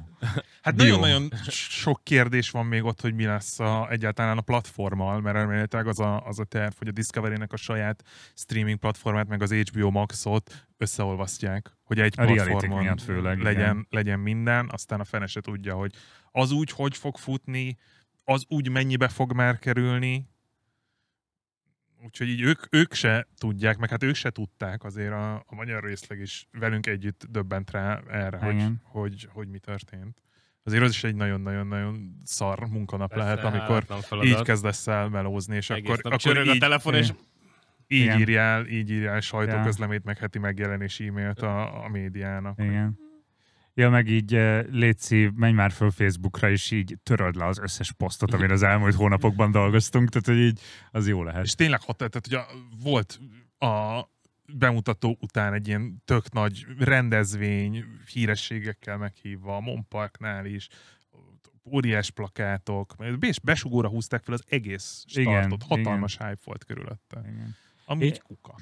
[0.66, 5.36] Hát nagyon-nagyon sok kérdés van még ott, hogy mi lesz a, egyáltalán a platformmal, mert
[5.36, 8.02] elméletileg az a, az a terv, hogy a Discovery-nek a saját
[8.34, 13.86] streaming platformát, meg az HBO Max-ot összeolvasztják, hogy egy A platformon főleg, legyen, igen.
[13.90, 15.94] legyen minden, aztán a fene se tudja, hogy
[16.30, 17.78] az úgy hogy fog futni,
[18.24, 20.28] az úgy mennyibe fog már kerülni,
[22.04, 25.84] Úgyhogy így ők, ők se tudják, meg hát ők se tudták, azért a, a magyar
[25.84, 30.25] részleg is velünk együtt döbbent rá erre, hogy, hogy, hogy mi történt.
[30.66, 33.84] Azért az is egy nagyon-nagyon-nagyon szar munkanap Persze, lehet, amikor
[34.22, 37.08] így kezdesz el melózni, és Egész akkor, akkor csörög a így, telefon, és
[37.86, 38.20] így Igen.
[38.20, 42.58] írjál, így írjál sajtóközleményt, meg heti megjelenési e-mailt a, a médiának.
[42.58, 42.98] Igen.
[43.74, 47.92] Ja, meg így eh, Léci, menj már föl Facebookra, és így töröld le az összes
[47.92, 50.60] posztot, amin az elmúlt hónapokban dolgoztunk, tehát hogy így
[50.90, 51.44] az jó lehet.
[51.44, 52.46] És tényleg hat, tehát hogy a,
[52.82, 53.20] volt
[53.58, 54.00] a
[54.52, 60.68] bemutató után egy ilyen tök nagy rendezvény, hírességekkel meghívva, a Monparknál is,
[61.64, 67.20] óriás plakátok, és besugóra húzták fel az egész Igen, startot, hatalmas hype volt körülötte.
[67.20, 67.54] Igen.
[67.84, 68.54] Ami É- egy kuka.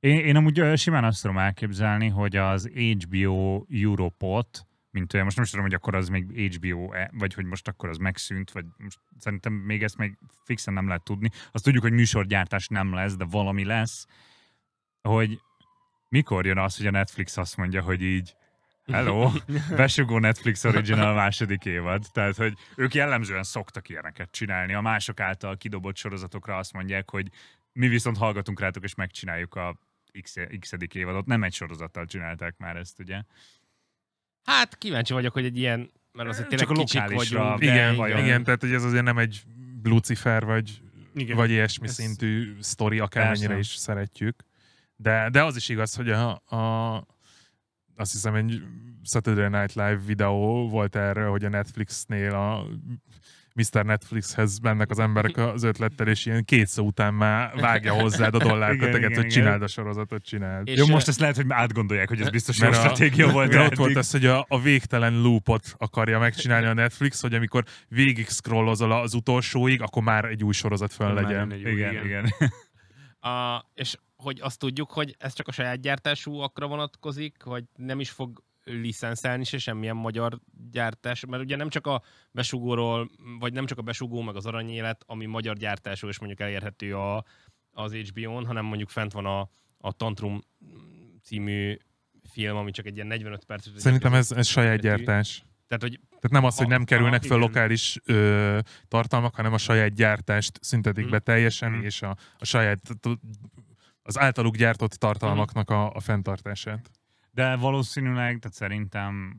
[0.00, 5.44] Én, én amúgy simán azt tudom elképzelni, hogy az HBO Europot, mint olyan, most nem
[5.44, 8.64] is tudom, hogy akkor az még HBO, -e, vagy hogy most akkor az megszűnt, vagy
[8.76, 11.30] most szerintem még ezt még fixen nem lehet tudni.
[11.52, 14.06] Azt tudjuk, hogy műsorgyártás nem lesz, de valami lesz,
[15.02, 15.40] hogy
[16.08, 18.36] mikor jön az, hogy a Netflix azt mondja, hogy így
[18.92, 19.30] Hello,
[19.76, 22.04] besugó Netflix Original második évad.
[22.12, 24.74] Tehát, hogy ők jellemzően szoktak ilyeneket csinálni.
[24.74, 27.28] A mások által kidobott sorozatokra azt mondják, hogy
[27.72, 29.78] mi viszont hallgatunk rátok, és megcsináljuk a
[30.22, 31.26] x, x évadot.
[31.26, 33.22] Nem egy sorozattal csinálták már ezt, ugye?
[34.44, 37.62] Hát kíváncsi vagyok, hogy egy ilyen, mert azért tényleg Csak a kicsik vagyunk.
[37.62, 39.42] Igen, vajon- igen, tehát hogy ez azért nem egy
[39.82, 40.80] Lucifer, vagy,
[41.14, 41.36] Igen.
[41.36, 44.46] vagy ilyesmi Ez- szintű sztori, akármennyire is szeretjük.
[45.00, 46.94] De, de az is igaz, hogy a, a,
[47.96, 48.62] azt hiszem egy
[49.04, 52.66] Saturday Night Live videó volt erre, hogy a Netflixnél a
[53.54, 53.84] Mr.
[53.84, 58.36] Netflixhez mennek az emberek az ötlettel, és ilyen két szó után már vágja hozzád a
[58.36, 59.28] Igen, dollárköteget, igen, hogy igen.
[59.28, 60.68] csináld a sorozatot, csináld.
[60.68, 63.46] És, Jó, most ezt lehet, hogy átgondolják, hogy ez biztos jó Mert a- stratégia volt.
[63.48, 67.34] Igen, de ott volt az, hogy a, a végtelen loopot akarja megcsinálni a Netflix, hogy
[67.34, 71.52] amikor végig scrollozol az utolsóig, akkor már egy új sorozat föl legyen.
[71.52, 72.32] új, Igen, igen.
[73.20, 78.10] A, és hogy azt tudjuk, hogy ez csak a saját gyártásúakra vonatkozik, vagy nem is
[78.10, 80.38] fog licenszelni se semmilyen magyar
[80.70, 85.04] gyártás, mert ugye nem csak a besugóról, vagy nem csak a besugó, meg az aranyélet,
[85.06, 87.24] ami magyar gyártású, és mondjuk elérhető a,
[87.70, 89.40] az HBO-n, hanem mondjuk fent van a,
[89.78, 90.40] a Tantrum
[91.22, 91.76] című
[92.30, 93.72] film, ami csak egy ilyen 45 perces.
[93.76, 95.42] Szerintem ez, ez saját gyártás.
[95.66, 97.38] Tehát, hogy Tehát nem az, hogy nem kerülnek igen.
[97.38, 98.58] lokális ö,
[98.88, 101.12] tartalmak, hanem a saját gyártást szüntetik Mhm.
[101.12, 101.84] be teljesen, Mhm.
[101.84, 102.80] és a, a saját
[104.08, 106.90] az általuk gyártott tartalmaknak a, a fenntartását.
[107.30, 109.36] De valószínűleg, tehát szerintem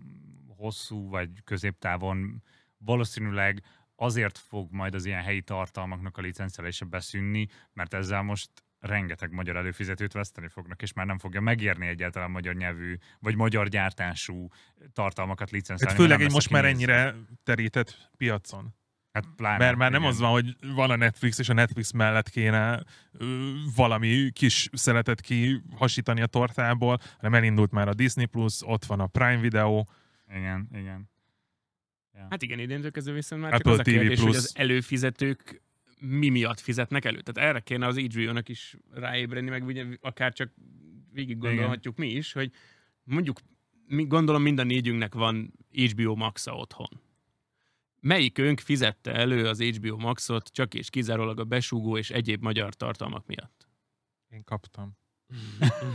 [0.58, 2.44] hosszú vagy középtávon
[2.78, 3.64] valószínűleg
[3.96, 8.50] azért fog majd az ilyen helyi tartalmaknak a licencelése beszűnni, mert ezzel most
[8.80, 13.68] rengeteg magyar előfizetőt veszteni fognak, és már nem fogja megérni egyáltalán magyar nyelvű, vagy magyar
[13.68, 14.48] gyártású
[14.94, 15.94] tartalmakat licencelni.
[15.94, 18.76] Hát főleg egy most már ennyire terített piacon.
[19.12, 20.14] Hát pláne, Mert már nem igen.
[20.14, 25.22] az van, hogy van a Netflix, és a Netflix mellett kéne ö, valami kis szeletet
[25.22, 29.84] kihasítani a tortából, hanem elindult már a Disney+, Plus, ott van a Prime Video,
[30.36, 31.10] Igen, igen.
[32.30, 34.36] Hát igen, idéntől kezdve viszont már Apple csak az a TV kérdés, hogy Plus.
[34.36, 35.62] az előfizetők
[36.00, 37.22] mi miatt fizetnek elő.
[37.22, 40.54] Tehát erre kéne az HBO-nak is ráébredni, meg ugye akár csak
[41.12, 42.52] végig gondolhatjuk mi is, hogy
[43.04, 43.40] mondjuk
[43.88, 47.02] mi, gondolom mind a négyünknek van HBO Max-a otthon.
[48.02, 53.26] Melyikünk fizette elő az HBO Maxot csak és kizárólag a besúgó és egyéb magyar tartalmak
[53.26, 53.70] miatt?
[54.30, 54.98] én kaptam.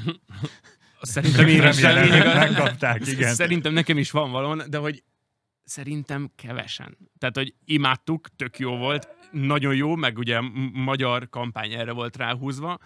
[1.00, 3.34] Szerintem én is megkapták, igen.
[3.34, 5.02] Szerintem nekem is van valami, de hogy
[5.64, 6.98] szerintem kevesen.
[7.18, 10.40] Tehát, hogy imádtuk, tök jó volt, nagyon jó, meg ugye
[10.72, 12.78] magyar kampány erre volt ráhúzva,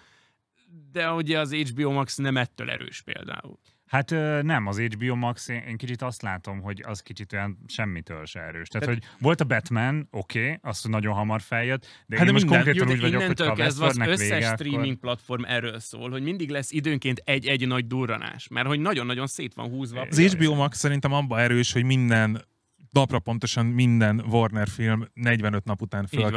[0.90, 3.58] de ugye az HBO Max nem ettől erős például.
[3.88, 4.10] Hát
[4.42, 8.40] nem, az HBO Max, én, én kicsit azt látom, hogy az kicsit olyan semmitől se
[8.40, 8.68] erős.
[8.68, 12.32] Tehát, hogy volt a Batman, oké, okay, azt nagyon hamar feljött, de Hát én de
[12.32, 14.96] most minden- konkrétan Jó, úgy vagyok, hogy ha kezdve az összes vége, streaming akkor...
[14.96, 19.68] platform erről szól, hogy mindig lesz időnként egy-egy nagy durranás, mert hogy nagyon-nagyon szét van
[19.68, 20.00] húzva.
[20.10, 20.18] Az.
[20.18, 22.44] HBO Max szerintem abban erős, hogy minden
[22.90, 26.30] napra pontosan minden Warner film 45 nap után Így van.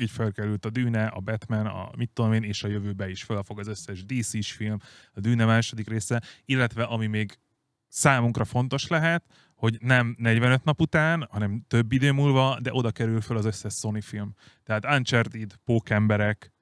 [0.00, 3.42] Így fölkerült a Dűne, a Batman, a mit tudom én, és a jövőbe is föl
[3.42, 4.78] fog az összes DC-s film,
[5.12, 7.38] a Dűne második része, illetve ami még
[7.88, 9.24] számunkra fontos lehet,
[9.54, 13.74] hogy nem 45 nap után, hanem több idő múlva, de oda kerül föl az összes
[13.74, 14.34] Sony film.
[14.64, 16.52] Tehát Uncharted, Pókemberek,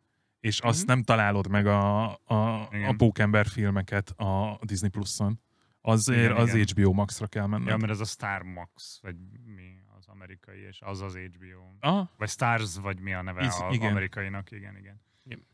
[0.40, 0.86] és azt Mhm.
[0.86, 2.94] nem találod meg a, a, a.
[2.96, 5.40] Pókember filmeket a Disney Plus-on.
[5.84, 6.66] Azért Igen, az igen.
[6.66, 7.68] HBO Max-ra kell menned.
[7.68, 11.74] Ja, mert ez a Star Max, vagy mi az amerikai, és az az HBO.
[11.80, 13.90] Ah, Vagy Stars, vagy mi a neve Iz- az igen.
[13.90, 15.00] amerikainak, igen, igen.
[15.24, 15.46] Igen.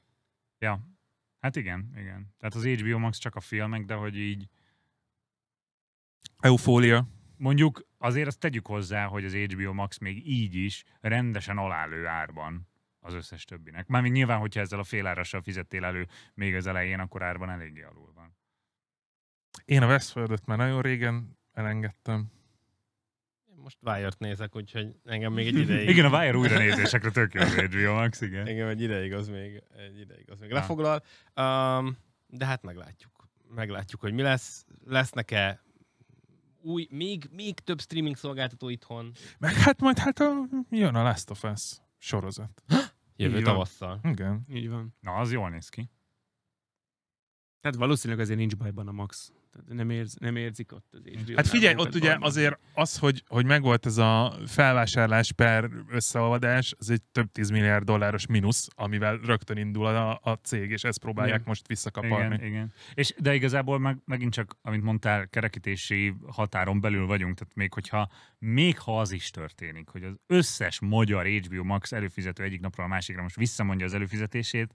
[0.58, 0.88] Ja,
[1.40, 2.34] hát igen, igen.
[2.38, 4.48] Tehát az HBO Max csak a filmek, de hogy így
[6.40, 7.06] Eufólia.
[7.36, 12.68] mondjuk azért azt tegyük hozzá, hogy az HBO Max még így is rendesen alálő árban
[13.00, 13.86] az összes többinek.
[13.86, 18.12] Mármint nyilván, hogyha ezzel a félárassal fizettél elő még az elején, akkor árban eléggé alul
[18.14, 18.36] van.
[19.64, 22.30] Én a Westworld-öt már nagyon régen elengedtem.
[23.54, 25.88] most Wire-t nézek, úgyhogy engem még egy ideig...
[25.96, 28.46] Igen, a Wire újra nézésekre tök jó HBO Max, igen.
[28.46, 31.02] Engem egy ideig az még, egy ideig az még lefoglal.
[31.36, 31.96] Um,
[32.26, 33.28] de hát meglátjuk.
[33.54, 34.66] Meglátjuk, hogy mi lesz.
[34.84, 35.62] Lesznek-e
[36.60, 41.30] új, még, még több streaming szolgáltató itthon Meg hát majd hát a, jön a Last
[41.30, 42.62] of Us sorozat.
[43.16, 43.52] jövő Így van.
[43.52, 44.00] tavasszal.
[44.02, 44.44] Igen.
[44.50, 44.94] Így van.
[45.00, 45.90] Na, az jól néz ki.
[47.60, 49.32] Tehát valószínűleg azért nincs bajban a Max.
[49.68, 51.36] Nem, érz, nem érzik ott az HBO.
[51.36, 56.90] Hát figyelj, ott ugye azért az, hogy, hogy megvolt ez a felvásárlás per összeolvadás, az
[56.90, 61.34] egy több tíz milliárd dolláros mínusz, amivel rögtön indul a, a cég, és ezt próbálják
[61.34, 61.48] Igen.
[61.48, 62.34] most visszakaparni.
[62.34, 62.72] Igen, igen.
[62.94, 68.10] És, de igazából meg, megint csak, amit mondtál, kerekítési határon belül vagyunk, tehát még hogyha,
[68.38, 72.88] még ha az is történik, hogy az összes magyar HBO Max előfizető egyik napról a
[72.88, 74.74] másikra most visszamondja az előfizetését,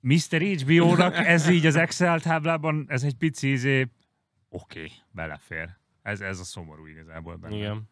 [0.00, 0.42] Mr.
[0.42, 3.80] HBO-nak ez így az Excel táblában, ez egy pici izé,
[4.48, 5.76] oké, okay, belefér.
[6.02, 7.56] Ez, ez a szomorú igazából benne.
[7.56, 7.88] Igen.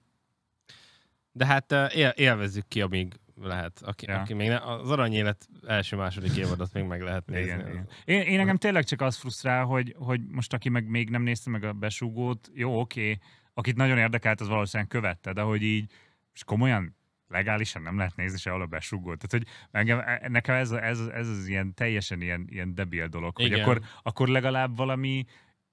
[1.32, 3.80] De hát uh, él, élvezzük ki, amíg lehet.
[3.82, 4.20] Aki, Ja.
[4.20, 7.44] aki még ne, az aranyélet első-második évadot még meg lehet nézni.
[7.44, 7.88] Igen, igen.
[8.04, 11.50] Én, én engem tényleg csak az frusztrál, hogy, hogy most aki meg még nem nézte
[11.50, 13.18] meg a besúgót, jó, oké,
[13.54, 15.92] akit nagyon érdekelt, az valószínűleg követte, de hogy így,
[16.34, 16.96] és komolyan
[17.28, 19.18] legálisan nem lehet nézni sehol a besúgót.
[19.18, 23.36] Tehát, hogy engem, e- nekem ez, ez, ez az ilyen teljesen ilyen, ilyen debil dolog,
[23.36, 23.60] hogy Igen.
[23.60, 25.24] akkor, akkor legalább valami,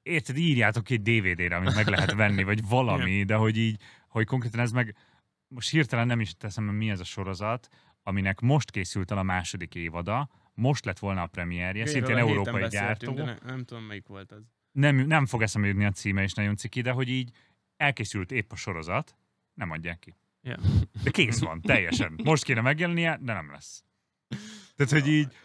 [0.04, 4.60] érted, írjátok egy DVD-re, amit meg lehet venni, vagy valami, de hogy így, hogy konkrétan
[4.60, 4.96] ez meg,
[5.48, 7.68] most hirtelen nem is teszem, mi ez a sorozat,
[8.04, 13.14] aminek most készült el a második évada, most lett volna a premierje, szintén európai gyártó.
[13.14, 14.42] Ne, nem tudom, melyik volt az.
[14.72, 17.32] Nem, nem fog eszembe jutni a címe, és nagyon ciki, de hogy így
[17.78, 19.16] elkészült épp a sorozat,
[19.54, 20.16] nem adják ki.
[20.44, 20.58] Ja.
[21.04, 22.20] De kész van, teljesen.
[22.24, 23.84] Most kéne megjelennie, de nem lesz.
[24.76, 25.36] Tehát, hogy így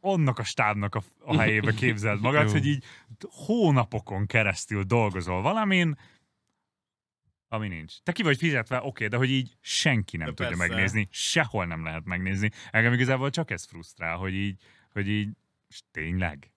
[0.00, 2.84] annak a stábnak a, a helyébe képzeld magad, hogy így
[3.30, 5.98] hónapokon keresztül dolgozol valamin,
[7.48, 7.98] ami nincs.
[8.02, 10.66] Te ki vagy fizetve, oké, de hogy így senki nem De tudja persze.
[10.74, 12.50] megnézni, sehol nem lehet megnézni.
[12.70, 14.60] Engem igazából csak ez frusztrál, hogy így,
[14.92, 15.28] hogy így,
[15.68, 16.52] és tényleg.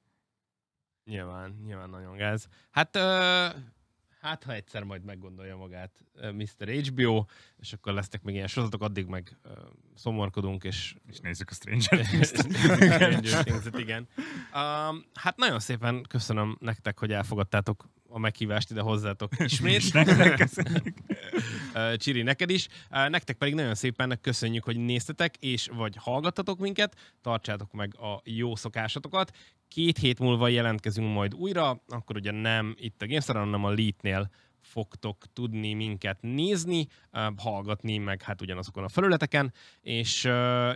[1.04, 2.48] Nyilván, nyilván nagyon gáz.
[2.72, 3.48] Hát, ö,
[4.22, 6.70] hát ha egyszer majd meggondolja magát Mr.
[6.70, 7.26] HBO,
[7.58, 9.50] és akkor lesznek még ilyen sorozatok, addig meg ö,
[9.96, 12.38] szomorkodunk, és És nézzük a Stranger Things-t.
[12.38, 14.08] Stranger Things-et, igen.
[14.54, 19.92] Um, hát nagyon szépen köszönöm nektek, hogy elfogadtátok a meghívást ide hozzátok ismét.
[20.36, 20.94] Köszönjük.
[21.96, 22.68] Csiri, neked is.
[22.90, 26.96] Nektek pedig nagyon szépen köszönjük, hogy néztetek, és vagy hallgattatok minket.
[27.22, 29.32] Tartsátok meg a jó szokásatokat.
[29.68, 34.30] Két hét múlva jelentkezünk majd újra, akkor ugye nem itt a GameStar, hanem a Lead-nél
[34.62, 36.88] fogtok tudni minket nézni,
[37.38, 40.24] hallgatni, meg hát ugyanazokon a felületeken, és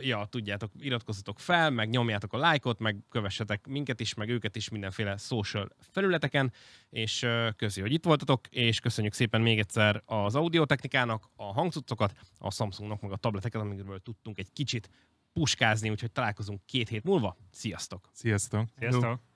[0.01, 4.69] ja, tudjátok, iratkozzatok fel, meg nyomjátok a lájkot, meg kövessetek minket is, meg őket is
[4.69, 6.53] mindenféle social felületeken,
[6.89, 12.51] és köszi, hogy itt voltatok, és köszönjük szépen még egyszer az audiotechnikának, a hangcuccokat, a
[12.51, 14.89] Samsungnak, meg a tableteket, amikről tudtunk egy kicsit
[15.33, 17.37] puskázni, úgyhogy találkozunk két hét múlva.
[17.51, 18.09] Sziasztok!
[18.13, 18.67] Sziasztok!
[18.77, 19.34] Sziasztok!